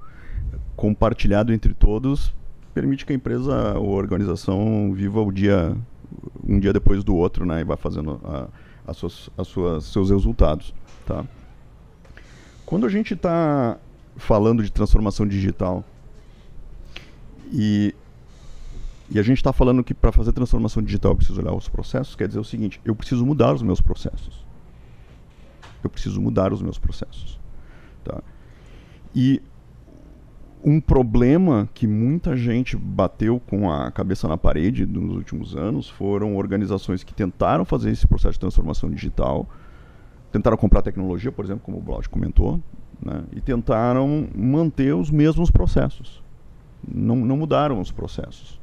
[0.78, 2.32] compartilhado entre todos
[2.72, 5.76] permite que a empresa ou a organização viva o dia
[6.48, 8.48] um dia depois do outro, né, e vai fazendo a,
[8.86, 10.72] a suas, a suas, seus resultados,
[11.04, 11.24] tá?
[12.64, 13.76] Quando a gente está
[14.16, 15.84] falando de transformação digital
[17.52, 17.92] e,
[19.10, 22.14] e a gente está falando que para fazer transformação digital eu preciso olhar os processos,
[22.14, 24.46] quer dizer o seguinte, eu preciso mudar os meus processos.
[25.82, 27.40] Eu preciso mudar os meus processos,
[28.04, 28.22] tá?
[29.14, 29.42] E
[30.64, 36.36] um problema que muita gente bateu com a cabeça na parede nos últimos anos foram
[36.36, 39.48] organizações que tentaram fazer esse processo de transformação digital,
[40.32, 42.60] tentaram comprar tecnologia, por exemplo, como o Blaud comentou,
[43.00, 46.22] né, e tentaram manter os mesmos processos.
[46.86, 48.60] Não, não mudaram os processos.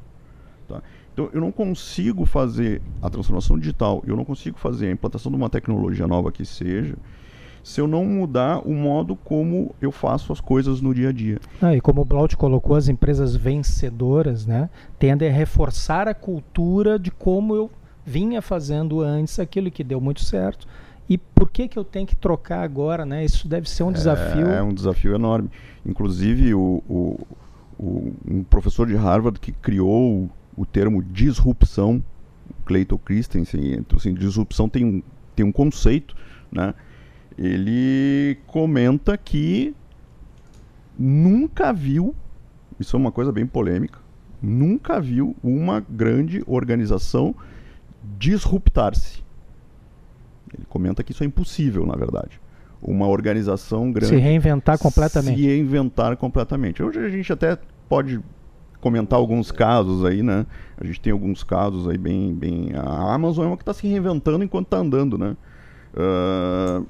[0.68, 0.82] Tá?
[1.12, 5.36] Então, eu não consigo fazer a transformação digital, eu não consigo fazer a implantação de
[5.36, 6.96] uma tecnologia nova que seja,
[7.66, 11.40] se eu não mudar o modo como eu faço as coisas no dia a dia.
[11.60, 16.96] Ah, e como o Blaut colocou, as empresas vencedoras né, tendem a reforçar a cultura
[16.96, 17.68] de como eu
[18.04, 20.64] vinha fazendo antes aquilo que deu muito certo.
[21.08, 23.04] E por que, que eu tenho que trocar agora?
[23.04, 23.24] Né?
[23.24, 24.46] Isso deve ser um desafio.
[24.46, 25.50] É um desafio enorme.
[25.84, 27.26] Inclusive, o, o,
[27.76, 32.00] o um professor de Harvard que criou o, termo disrupção,
[32.64, 35.02] Clayton Christensen, então, assim, disrupção tem um,
[35.34, 36.14] tem um conceito,
[36.52, 36.72] né?
[37.38, 39.74] Ele comenta que
[40.98, 42.14] nunca viu,
[42.80, 43.98] isso é uma coisa bem polêmica,
[44.42, 47.34] nunca viu uma grande organização
[48.18, 49.24] disruptar-se.
[50.54, 52.40] Ele comenta que isso é impossível, na verdade.
[52.80, 54.14] Uma organização grande.
[54.14, 55.36] Se reinventar completamente.
[55.36, 56.82] Se reinventar completamente.
[56.82, 57.58] Hoje a gente até
[57.88, 58.20] pode
[58.80, 60.46] comentar alguns casos aí, né?
[60.78, 62.32] A gente tem alguns casos aí bem.
[62.34, 62.70] bem...
[62.74, 65.36] A Amazon é uma que está se reinventando enquanto está andando, né?
[65.94, 66.86] Uh,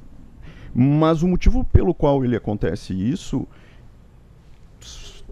[0.78, 3.48] mas o motivo pelo qual ele acontece isso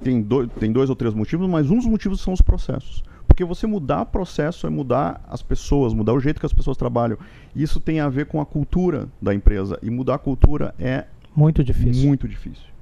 [0.03, 3.05] tem, do, tem dois ou três motivos, mas um dos motivos são os processos.
[3.29, 7.19] Porque você mudar processo é mudar as pessoas, mudar o jeito que as pessoas trabalham.
[7.55, 9.79] Isso tem a ver com a cultura da empresa.
[9.83, 12.07] E mudar a cultura é muito difícil.
[12.07, 12.74] Muito difícil.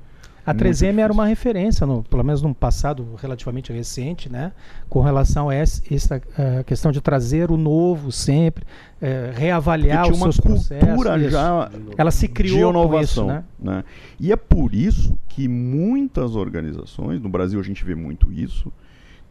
[0.44, 4.52] A 3M era uma referência, no, pelo menos num passado relativamente recente, né,
[4.88, 10.18] com relação a essa, essa uh, questão de trazer o novo sempre, uh, reavaliar os
[10.18, 11.30] seus processos.
[11.30, 13.44] Já Ela se criou de inovação, isso, né?
[13.58, 13.84] né?
[14.18, 18.72] E é por isso que muitas organizações, no Brasil a gente vê muito isso,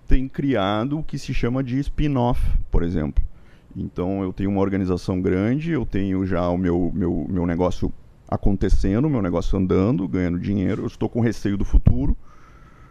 [0.07, 3.23] têm criado o que se chama de spin-off, por exemplo.
[3.75, 7.91] Então eu tenho uma organização grande, eu tenho já o meu, meu, meu negócio
[8.31, 12.15] acontecendo, meu negócio andando, ganhando dinheiro, eu estou com receio do futuro,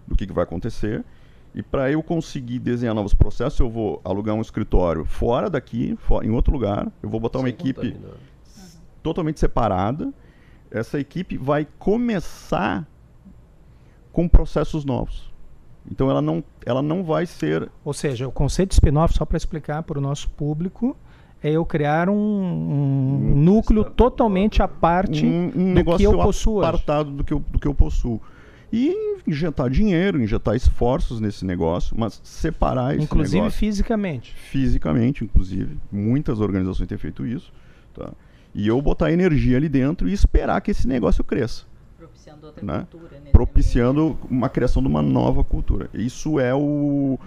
[0.07, 1.03] do que, que vai acontecer.
[1.55, 6.26] E para eu conseguir desenhar novos processos, eu vou alugar um escritório fora daqui, fora,
[6.26, 7.97] em outro lugar, eu vou botar Sem uma equipe
[9.03, 10.12] totalmente separada.
[10.70, 12.86] Essa equipe vai começar
[14.12, 15.32] com processos novos.
[15.91, 17.70] Então ela não, ela não vai ser.
[17.84, 20.97] Ou seja, o conceito de spin-off, só para explicar para o nosso público,
[21.43, 26.62] é eu criar um, um núcleo totalmente à parte um, um do que eu possuo.
[26.62, 28.20] apartado do que eu, do que eu possuo.
[28.72, 28.95] E
[29.26, 33.59] injetar dinheiro, injetar esforços nesse negócio, mas separar esse Inclusive negócio.
[33.59, 34.32] fisicamente.
[34.34, 35.76] Fisicamente, inclusive.
[35.91, 37.53] Muitas organizações têm feito isso.
[37.95, 38.12] Tá?
[38.55, 41.64] E eu botar energia ali dentro e esperar que esse negócio cresça.
[41.99, 42.78] Propiciando outra Né?
[42.91, 43.18] cultura.
[43.18, 45.91] nesse propiciando uma criação de uma nova cultura.
[45.93, 47.18] Isso é o.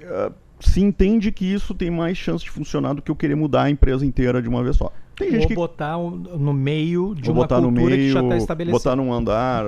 [0.00, 0.32] eh,
[0.62, 3.70] se entende que isso tem mais chance de funcionar do que eu querer mudar a
[3.70, 4.92] empresa inteira de uma vez só.
[5.14, 8.28] Tem gente Ou que botar no meio de uma botar no cultura que já está
[8.28, 8.78] meio, estabelecida.
[8.78, 9.64] botar num andar.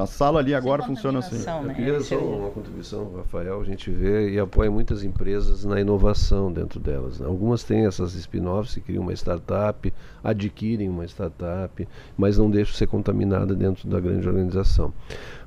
[0.00, 1.36] A sala ali agora funciona assim.
[1.48, 1.74] Eu né?
[1.74, 3.60] queria Esse só é uma contribuição, Rafael.
[3.60, 7.20] A gente vê e apoia muitas empresas na inovação dentro delas.
[7.20, 7.26] né?
[7.26, 9.92] Algumas têm essas spin-offs, se criam uma startup,
[10.22, 14.92] adquirem uma startup, mas não deixam ser contaminada dentro da grande organização.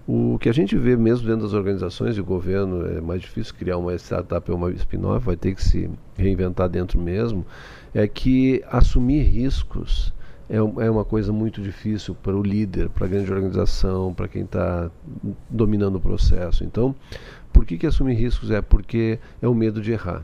[0.07, 3.77] O que a gente vê mesmo dentro das organizações e governo é mais difícil criar
[3.77, 7.45] uma startup ou uma spin-off, vai ter que se reinventar dentro mesmo,
[7.93, 10.13] é que assumir riscos
[10.51, 14.43] é, é uma coisa muito difícil para o líder, para a grande organização, para quem
[14.43, 14.91] está
[15.49, 16.65] dominando o processo.
[16.65, 16.93] Então,
[17.53, 18.51] por que, que assumir riscos?
[18.51, 20.23] É porque é o medo de errar.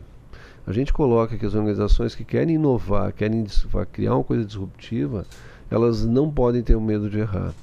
[0.66, 3.46] A gente coloca que as organizações que querem inovar, querem
[3.94, 5.26] criar uma coisa disruptiva,
[5.72, 7.54] elas não podem ter o medo de errar.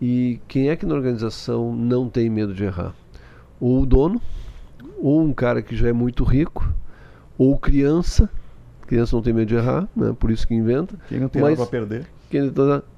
[0.00, 2.94] E quem é que na organização não tem medo de errar?
[3.58, 4.20] Ou o dono,
[4.98, 6.68] ou um cara que já é muito rico,
[7.38, 8.28] ou criança.
[8.86, 10.14] Criança não tem medo de errar, né?
[10.18, 10.96] por isso que inventa.
[11.08, 12.06] Quem não tem Mas- nada para perder.
[12.30, 12.52] Quem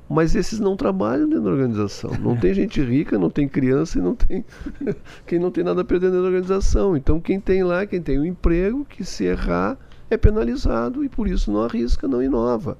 [0.09, 2.11] Mas esses não trabalham dentro da organização.
[2.18, 4.44] Não tem gente rica, não tem criança e não tem
[5.26, 6.96] quem não tem nada a perder dentro da organização.
[6.96, 9.78] Então quem tem lá, quem tem um emprego, que se errar
[10.11, 12.78] é penalizado e por isso não arrisca, não inova.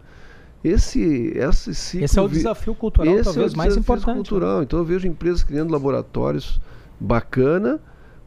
[0.63, 4.09] Esse, esse ciclo Esse é o desafio cultural esse talvez é o mais importante.
[4.09, 4.15] né?
[4.15, 4.63] cultural.
[4.63, 6.61] Então eu vejo empresas criando laboratórios
[6.99, 7.79] bacana,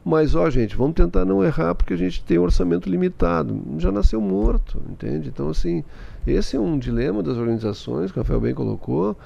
[0.04, 3.60] mas ó, gente, vamos tentar não errar porque a gente tem um orçamento limitado.
[3.78, 5.28] Já nasceu morto, entende?
[5.28, 5.84] Então assim,
[6.26, 9.16] esse é um dilema das organizações que o Rafael bem colocou.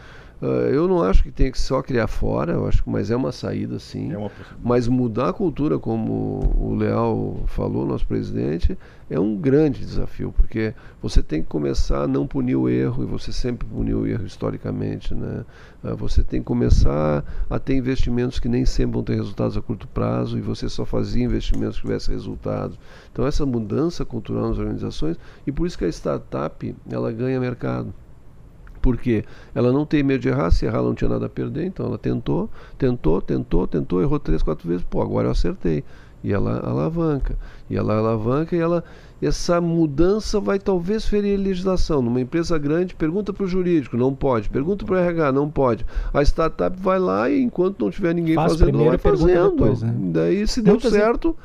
[0.40, 3.16] Ah, eu não acho que tem que só criar fora, eu acho que mas é
[3.16, 4.12] uma saída sim.
[4.12, 4.30] É uma.
[4.62, 8.76] Mas mudar a cultura, como o Leal falou, nosso presidente,
[9.08, 13.06] é um grande desafio, porque você tem que começar a não punir o erro, e
[13.06, 15.14] você sempre puniu o erro historicamente.
[15.14, 15.44] Né?
[15.82, 19.62] Ah, Você tem que começar a ter investimentos que nem sempre vão ter resultados a
[19.62, 22.78] curto prazo, e você só fazia investimentos que tivessem resultados.
[23.10, 25.16] Então, essa mudança cultural nas organizações,
[25.46, 27.94] e por isso que a startup ela ganha mercado.
[28.86, 31.66] Porque ela não tem medo de errar, se errar ela não tinha nada a perder,
[31.66, 35.82] então ela tentou, tentou, tentou, tentou, errou três, quatro vezes, pô, agora eu acertei.
[36.22, 37.36] E ela alavanca.
[37.68, 38.84] E ela alavanca e ela.
[39.20, 42.00] Essa mudança vai talvez ferir a legislação.
[42.00, 44.48] Numa empresa grande, pergunta para o jurídico, não pode.
[44.48, 45.84] Pergunta para o RH, não pode.
[46.14, 49.50] A startup vai lá e enquanto não tiver ninguém Faz fazendo, primeiro vai fazendo.
[49.50, 49.94] depois, né?
[50.12, 51.36] Daí, se deu Muitas em- certo,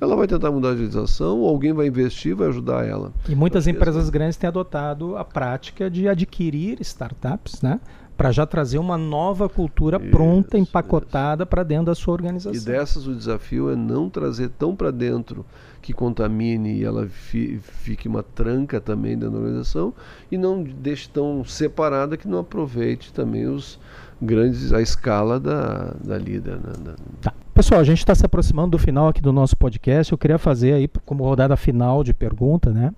[0.00, 3.12] ela vai tentar mudar a legislação, ou alguém vai investir, vai ajudar ela.
[3.28, 7.80] E muitas empresas essa- grandes têm adotado a prática de adquirir startups, né?
[8.16, 12.60] Para já trazer uma nova cultura pronta, Isso, empacotada para dentro da sua organização.
[12.60, 15.44] E dessas o desafio é não trazer tão para dentro
[15.80, 19.94] que contamine e ela fi- fique uma tranca também dentro da organização
[20.30, 23.78] e não deixe tão separada que não aproveite também os
[24.20, 26.56] grandes a escala da, da líder.
[26.56, 26.72] Né?
[26.84, 27.32] Da- Tá.
[27.54, 30.12] Pessoal, a gente está se aproximando do final aqui do nosso podcast.
[30.12, 32.92] Eu queria fazer aí, como rodada final de pergunta, né?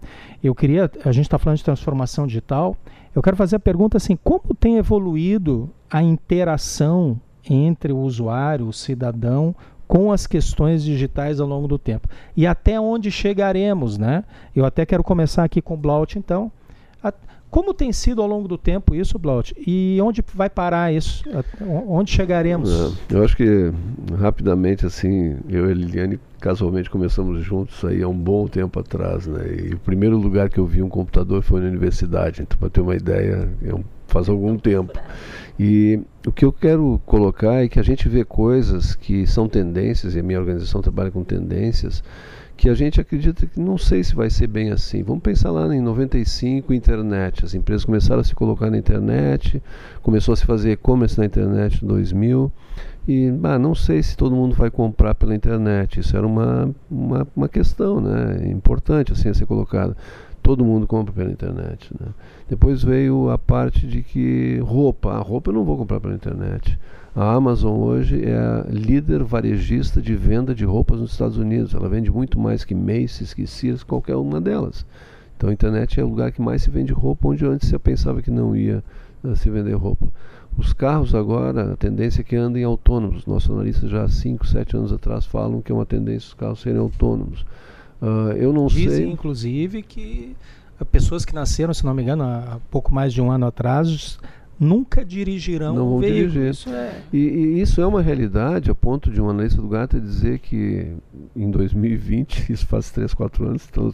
[0.45, 2.77] Eu queria, a gente está falando de transformação digital.
[3.15, 8.73] Eu quero fazer a pergunta assim: como tem evoluído a interação entre o usuário, o
[8.73, 9.55] cidadão,
[9.89, 12.07] com as questões digitais ao longo do tempo?
[12.37, 14.23] E até onde chegaremos, né?
[14.55, 16.53] Eu até quero começar aqui com o Blaut, então.
[17.53, 19.55] Como tem sido ao longo do tempo isso, Blaut?
[19.59, 21.23] E onde vai parar isso?
[21.87, 22.97] Onde chegaremos?
[23.11, 23.71] É, eu acho que
[24.19, 29.27] rapidamente assim, eu e a Liliane casualmente começamos juntos aí há um bom tempo atrás,
[29.27, 29.45] né?
[29.69, 32.81] E o primeiro lugar que eu vi um computador foi na universidade, então para ter
[32.81, 33.75] uma ideia, é
[34.07, 34.99] faz algum tempo.
[35.61, 40.15] E o que eu quero colocar é que a gente vê coisas que são tendências,
[40.15, 42.03] e a minha organização trabalha com tendências,
[42.57, 45.03] que a gente acredita que não sei se vai ser bem assim.
[45.03, 47.45] Vamos pensar lá em 95, internet.
[47.45, 49.63] As empresas começaram a se colocar na internet,
[50.03, 52.53] começou a se fazer e-commerce na internet em 2000.
[53.09, 56.01] E ah, não sei se todo mundo vai comprar pela internet.
[56.01, 59.97] Isso era uma, uma, uma questão né, importante assim, a ser colocada.
[60.43, 61.91] Todo mundo compra pela internet.
[61.99, 62.09] Né?
[62.49, 65.13] Depois veio a parte de que roupa.
[65.13, 66.79] A roupa eu não vou comprar pela internet.
[67.15, 71.75] A Amazon hoje é a líder varejista de venda de roupas nos Estados Unidos.
[71.75, 74.85] Ela vende muito mais que Macy's, que Sears, qualquer uma delas.
[75.37, 78.23] Então a internet é o lugar que mais se vende roupa, onde antes você pensava
[78.23, 78.83] que não ia
[79.25, 80.07] eh, se vender roupa.
[80.57, 83.27] Os carros agora, a tendência é que andem autônomos.
[83.27, 86.61] Nossos analistas já há 5, 7 anos atrás falam que é uma tendência os carros
[86.61, 87.45] serem autônomos.
[88.03, 89.11] Uh, eu não Dizem, sei.
[89.11, 90.35] inclusive, que
[90.91, 94.19] pessoas que nasceram, se não me engano, há pouco mais de um ano atrás,
[94.59, 96.31] nunca dirigirão não um vão veículo.
[96.33, 96.51] dirigir.
[96.51, 97.03] Isso é...
[97.13, 100.93] E, e, isso é uma realidade, a ponto de um analista do Gata dizer que
[101.37, 103.91] em 2020, isso faz 3, 4 anos, então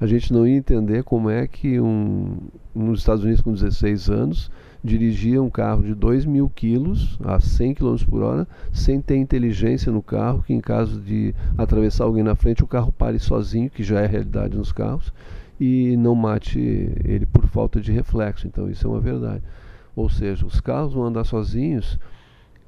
[0.00, 2.36] a gente não ia entender como é que um,
[2.74, 4.50] nos Estados Unidos com 16 anos
[4.84, 9.92] dirigia um carro de 2 mil quilos a 100 km por hora, sem ter inteligência
[9.92, 13.82] no carro, que em caso de atravessar alguém na frente, o carro pare sozinho, que
[13.82, 15.12] já é realidade nos carros,
[15.60, 16.58] e não mate
[17.04, 18.46] ele por falta de reflexo.
[18.46, 19.42] Então isso é uma verdade.
[19.94, 21.98] Ou seja, os carros vão andar sozinhos,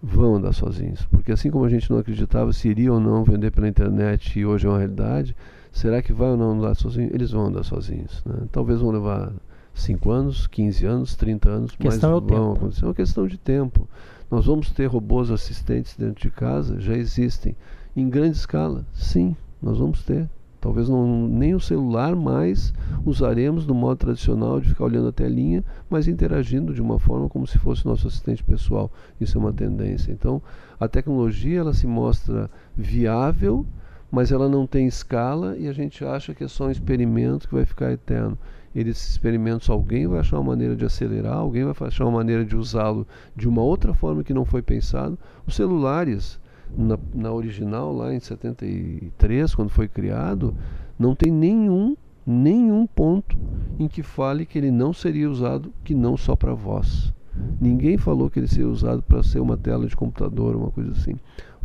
[0.00, 1.04] vão andar sozinhos.
[1.06, 4.46] Porque assim como a gente não acreditava se iria ou não vender pela internet e
[4.46, 5.34] hoje é uma realidade,
[5.72, 7.10] será que vai ou não andar sozinho?
[7.12, 8.22] Eles vão andar sozinhos.
[8.24, 8.46] Né?
[8.52, 9.32] Talvez vão levar
[9.74, 12.56] 5 anos, 15 anos, 30 anos, questão mas é vão tempo.
[12.56, 12.84] acontecer.
[12.84, 13.88] É uma questão de tempo.
[14.30, 17.54] Nós vamos ter robôs assistentes dentro de casa, já existem.
[17.96, 20.28] Em grande escala, sim, nós vamos ter.
[20.64, 22.72] Talvez não, nem o celular mais
[23.04, 27.46] usaremos no modo tradicional de ficar olhando a telinha, mas interagindo de uma forma como
[27.46, 28.90] se fosse nosso assistente pessoal.
[29.20, 30.10] Isso é uma tendência.
[30.10, 30.40] Então,
[30.80, 33.66] a tecnologia ela se mostra viável,
[34.10, 37.54] mas ela não tem escala e a gente acha que é só um experimento que
[37.54, 38.38] vai ficar eterno.
[38.74, 42.56] Esses experimentos, alguém vai achar uma maneira de acelerar, alguém vai achar uma maneira de
[42.56, 43.06] usá-lo
[43.36, 45.16] de uma outra forma que não foi pensado.
[45.46, 46.40] Os celulares,
[46.76, 50.54] na, na, original, lá em 73, quando foi criado,
[50.98, 51.96] não tem nenhum,
[52.26, 53.38] nenhum ponto
[53.78, 57.12] em que fale que ele não seria usado que não só para voz.
[57.60, 61.14] Ninguém falou que ele seria usado para ser uma tela de computador, uma coisa assim.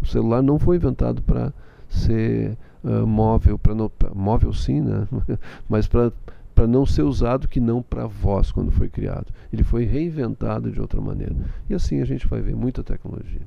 [0.01, 1.53] O celular não foi inventado para
[1.87, 3.73] ser uh, móvel, para
[4.13, 5.07] móvel sim, né?
[5.67, 6.11] mas para
[6.59, 9.27] para não ser usado que não para voz quando foi criado.
[9.51, 11.33] Ele foi reinventado de outra maneira.
[11.69, 13.43] E assim a gente vai ver muita tecnologia.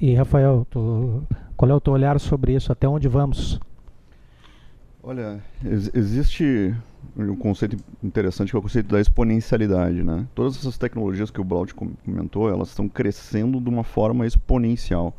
[0.00, 1.24] E Rafael, tu,
[1.56, 2.70] qual é o teu olhar sobre isso?
[2.70, 3.58] Até onde vamos?
[5.02, 6.72] Olha, ex existe
[7.16, 10.24] um conceito interessante que é o conceito da exponencialidade, né?
[10.32, 15.12] Todas essas tecnologias que o Blaut comentou, elas estão crescendo de uma forma exponencial.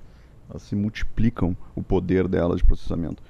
[0.50, 3.22] Elas se multiplicam o poder delas de processamento.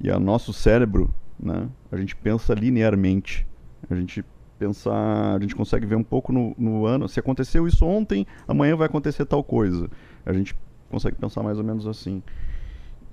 [0.00, 1.68] E a nosso cérebro, né?
[1.90, 3.46] A gente pensa linearmente.
[3.88, 4.24] A gente
[4.58, 7.08] pensa, a gente consegue ver um pouco no, no ano.
[7.08, 9.88] Se aconteceu isso ontem, amanhã vai acontecer tal coisa.
[10.26, 10.54] A gente
[10.90, 12.22] consegue pensar mais ou menos assim.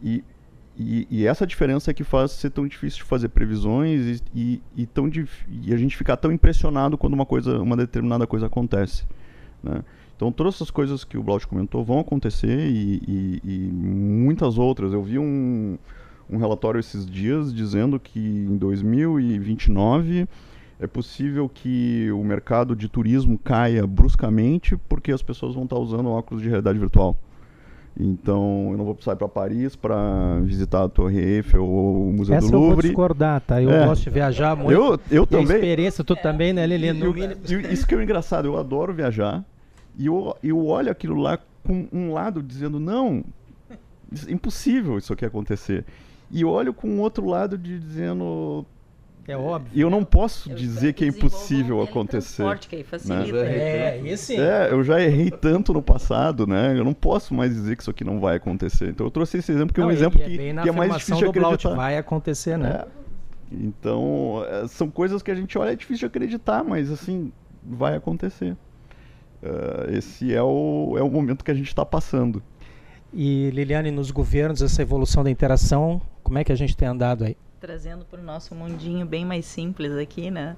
[0.02, 0.24] E,
[0.78, 4.62] e, e, essa diferença é que faz ser tão difícil de fazer previsões e, e,
[4.76, 5.10] e tão
[5.50, 9.06] e a gente ficar tão impressionado quando uma coisa, uma determinada coisa acontece.
[9.64, 9.84] Né?
[10.16, 14.92] Então todas essas coisas que o Blaut comentou vão acontecer e, muitas outras.
[14.92, 15.78] Eu vi um,
[16.30, 20.28] um relatório esses dias dizendo que em 2029
[20.80, 26.10] é possível que o mercado de turismo caia bruscamente porque as pessoas vão estar usando
[26.10, 27.18] óculos de realidade virtual.
[27.98, 32.12] Então, eu não vou precisar ir para Paris para visitar a Torre Eiffel ou o
[32.14, 32.70] Museu Essa do Louvre.
[32.72, 33.62] eu vou discordar, tá?
[33.62, 33.86] Eu É.
[33.86, 34.72] gosto de viajar muito.
[34.72, 35.56] Eu, eu também.
[35.56, 39.46] experiência, tu também, né, e isso que é engraçado, eu adoro viajar
[39.98, 43.24] e eu, eu olho aquilo lá com um lado dizendo, não,
[44.12, 45.86] isso- impossível isso aqui acontecer.
[46.36, 48.66] E olho com o outro lado de dizendo,
[49.26, 49.72] É óbvio.
[49.74, 52.44] e eu não posso dizer que é impossível acontecer.
[52.60, 53.44] Que aí facilita.
[53.44, 53.50] Né?
[53.50, 54.38] É, e sim.
[54.38, 56.78] É, eu já errei tanto no passado, né?
[56.78, 58.90] Eu não posso mais dizer que isso aqui não vai acontecer.
[58.90, 60.68] Então eu trouxe esse exemplo que é um Não, exemplo e que, bem na que
[60.70, 61.76] é mais difícil de do Blaut, acreditar.
[61.76, 62.84] Vai acontecer, né?
[62.84, 63.06] É.
[63.52, 67.32] Então, é, são coisas que a gente olha, é difícil de acreditar, mas assim,
[67.64, 68.58] vai acontecer.
[69.42, 72.44] É, esse é o, é o momento que a gente está passando.
[73.18, 77.24] E Liliane, nos governos, essa evolução da interação, como é que a gente tem andado
[77.24, 77.38] aí?
[77.62, 80.58] Trazendo para o nosso mundinho bem mais simples aqui, né?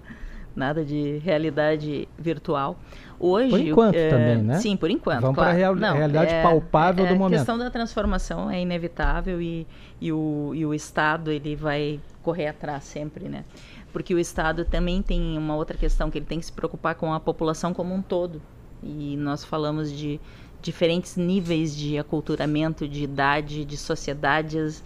[0.56, 2.80] Nada de realidade virtual.
[3.20, 4.58] Hoje, Por enquanto é, também, né?
[4.60, 5.22] Sim, por enquanto.
[5.22, 5.52] Vamos claro.
[5.52, 7.36] pra real- Não, realidade é- palpável é, do momento.
[7.36, 9.68] A questão da transformação é inevitável e,
[10.02, 13.46] e, o, e o Estado ele vai correr atrás sempre, né?
[13.94, 17.14] Porque o Estado também tem uma outra questão que ele tem que se preocupar com
[17.14, 18.42] a população como um todo.
[18.82, 20.20] E nós falamos de
[20.62, 24.84] diferentes níveis de aculturamento, de idade, de sociedades.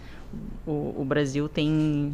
[0.66, 2.12] O, o Brasil tem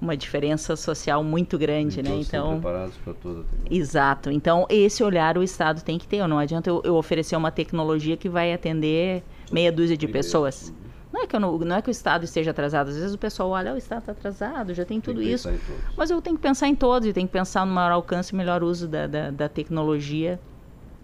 [0.00, 2.10] uma diferença social muito grande, né?
[2.10, 3.78] Todos estão Então, preparados para toda tecnologia.
[3.80, 4.30] Exato.
[4.30, 6.24] Então, esse olhar o Estado tem que ter.
[6.28, 10.72] Não adianta eu, eu oferecer uma tecnologia que vai atender meia dúzia de pessoas.
[11.12, 12.88] Não é, que eu não, não é que o Estado esteja atrasado.
[12.90, 15.32] Às vezes o pessoal olha, "Ah, o Estado está atrasado, já tem Tem tudo que
[15.32, 15.50] isso.
[15.96, 18.36] Mas eu tenho que pensar em todos e tenho que pensar no maior alcance e
[18.36, 20.38] melhor uso da, da, da tecnologia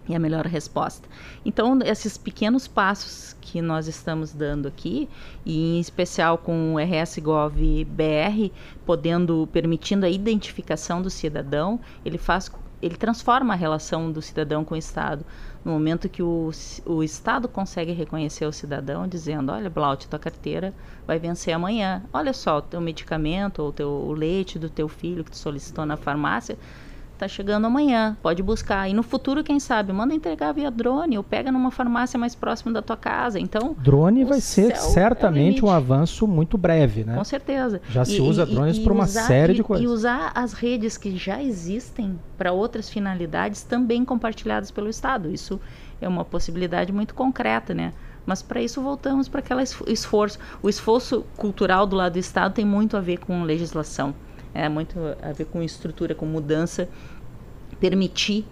[0.07, 1.07] e a melhor resposta.
[1.45, 5.09] Então, esses pequenos passos que nós estamos dando aqui,
[5.45, 8.51] e em especial com o RS Gov BR,
[8.85, 12.49] podendo, permitindo a identificação do cidadão, ele faz
[12.81, 15.25] ele transforma a relação do cidadão com o Estado.
[15.63, 16.51] No momento que o,
[16.85, 20.73] o Estado consegue reconhecer o cidadão, dizendo: olha, Blaut, tua carteira
[21.07, 22.03] vai vencer amanhã.
[22.13, 25.85] Olha só, o teu medicamento ou teu, o leite do teu filho que tu solicitou
[25.85, 26.57] na farmácia
[27.17, 28.89] Tá chegando amanhã, pode buscar.
[28.89, 32.73] E no futuro, quem sabe, manda entregar via drone ou pega numa farmácia mais próxima
[32.73, 33.39] da tua casa.
[33.39, 37.15] Então, drone vai ser certamente é um avanço muito breve, né?
[37.15, 37.81] Com certeza.
[37.89, 39.85] Já se usa drones para uma série e, de coisas.
[39.85, 45.31] E usar as redes que já existem para outras finalidades também compartilhadas pelo Estado.
[45.31, 45.59] Isso
[46.01, 47.93] é uma possibilidade muito concreta, né?
[48.25, 50.37] Mas para isso voltamos para aquele esforço.
[50.61, 54.13] O esforço cultural do lado do Estado tem muito a ver com legislação
[54.55, 56.87] é muito a ver com estrutura, com mudança,
[57.79, 58.45] permitir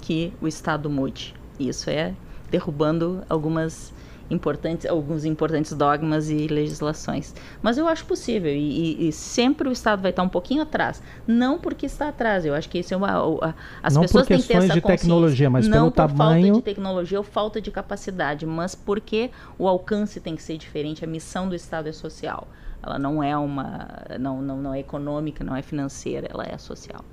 [0.00, 1.34] que o Estado mude.
[1.58, 2.14] Isso é
[2.50, 3.92] derrubando algumas
[4.30, 7.34] importantes, alguns importantes dogmas e legislações.
[7.60, 11.02] Mas eu acho possível e, e, sempre o Estado vai estar um pouquinho atrás.
[11.26, 13.10] Não porque está atrás, eu acho que isso é uma.
[13.44, 16.08] A, as não pessoas por questões têm que ter essa de tecnologia, mas não pelo
[16.08, 16.46] tamanho.
[16.46, 21.04] falta de tecnologia ou falta de capacidade, mas porque o alcance tem que ser diferente.
[21.04, 22.48] A missão do Estado é social.
[22.82, 27.04] Ela não é uma, não, não, não é econômica, não é financeira, ela é social.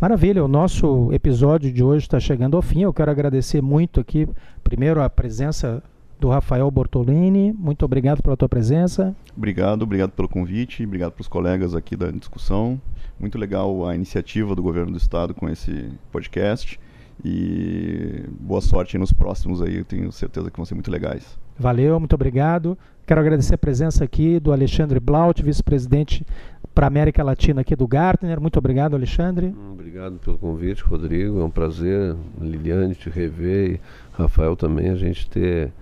[0.00, 2.82] Maravilha, o nosso episódio de hoje está chegando ao fim.
[2.82, 4.28] Eu quero agradecer muito aqui,
[4.62, 5.82] primeiro, a presença
[6.20, 7.52] do Rafael Bortolini.
[7.52, 9.14] Muito obrigado pela tua presença.
[9.36, 12.80] Obrigado, obrigado pelo convite, obrigado para os colegas aqui da discussão.
[13.18, 16.78] Muito legal a iniciativa do governo do estado com esse podcast.
[17.24, 21.38] E boa sorte nos próximos aí, eu tenho certeza que vão ser muito legais.
[21.58, 22.76] Valeu, muito obrigado.
[23.06, 26.26] Quero agradecer a presença aqui do Alexandre Blaut, vice-presidente
[26.74, 28.40] para América Latina aqui do Gartner.
[28.40, 29.46] Muito obrigado, Alexandre.
[29.46, 31.40] Hum, obrigado pelo convite, Rodrigo.
[31.40, 33.80] É um prazer, Liliane, te rever e
[34.12, 35.72] Rafael também, a gente ter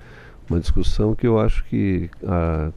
[0.49, 2.70] uma discussão que eu acho que a,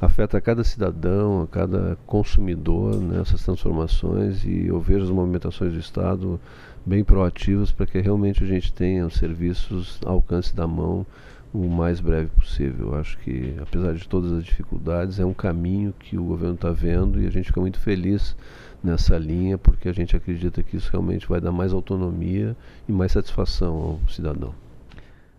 [0.00, 5.78] afeta cada cidadão, a cada consumidor nessas né, transformações e eu vejo as movimentações do
[5.78, 6.40] Estado
[6.84, 11.06] bem proativas para que realmente a gente tenha os serviços ao alcance da mão
[11.52, 12.94] o mais breve possível.
[12.94, 17.20] Acho que, apesar de todas as dificuldades, é um caminho que o governo está vendo
[17.20, 18.36] e a gente fica muito feliz
[18.82, 22.56] nessa linha, porque a gente acredita que isso realmente vai dar mais autonomia
[22.88, 24.54] e mais satisfação ao cidadão.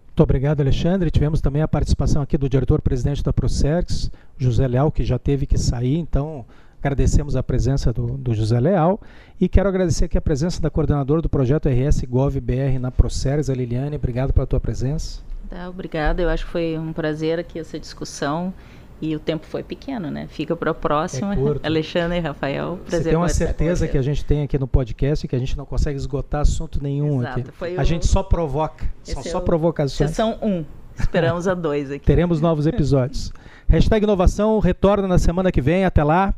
[0.08, 1.10] Muito obrigado, Alexandre.
[1.10, 5.58] Tivemos também a participação aqui do diretor-presidente da Procerx, José Leal, que já teve que
[5.58, 6.46] sair, então
[6.82, 9.02] agradecemos a presença do, do, José Leal
[9.40, 13.50] e quero agradecer aqui a presença da coordenadora do projeto RS Gov BR na Procerx,
[13.50, 13.96] a Liliane.
[13.96, 15.22] Obrigado pela tua presença.
[15.50, 16.22] Tá, obrigada.
[16.22, 18.54] Eu acho que foi um prazer aqui essa discussão.
[19.02, 20.28] E o tempo foi pequeno, né?
[20.28, 21.34] Fica para a próxima.
[21.34, 24.68] É Alexandre e Rafael, prazer Você tem uma certeza que a gente tem aqui no
[24.68, 27.78] podcast que a gente não consegue esgotar assunto nenhum Exato, aqui.
[27.78, 27.86] a o...
[27.86, 28.86] gente só provoca.
[29.04, 29.46] São Esse só é o...
[29.46, 30.12] provocações.
[30.12, 30.66] São um.
[31.00, 32.04] Esperamos a dois aqui.
[32.06, 33.32] Teremos novos episódios.
[33.70, 35.86] Hashtag inovação retorna na semana que vem.
[35.86, 36.34] Até lá.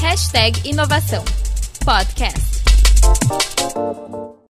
[0.00, 1.22] Hashtag inovação.
[1.84, 2.56] Podcast.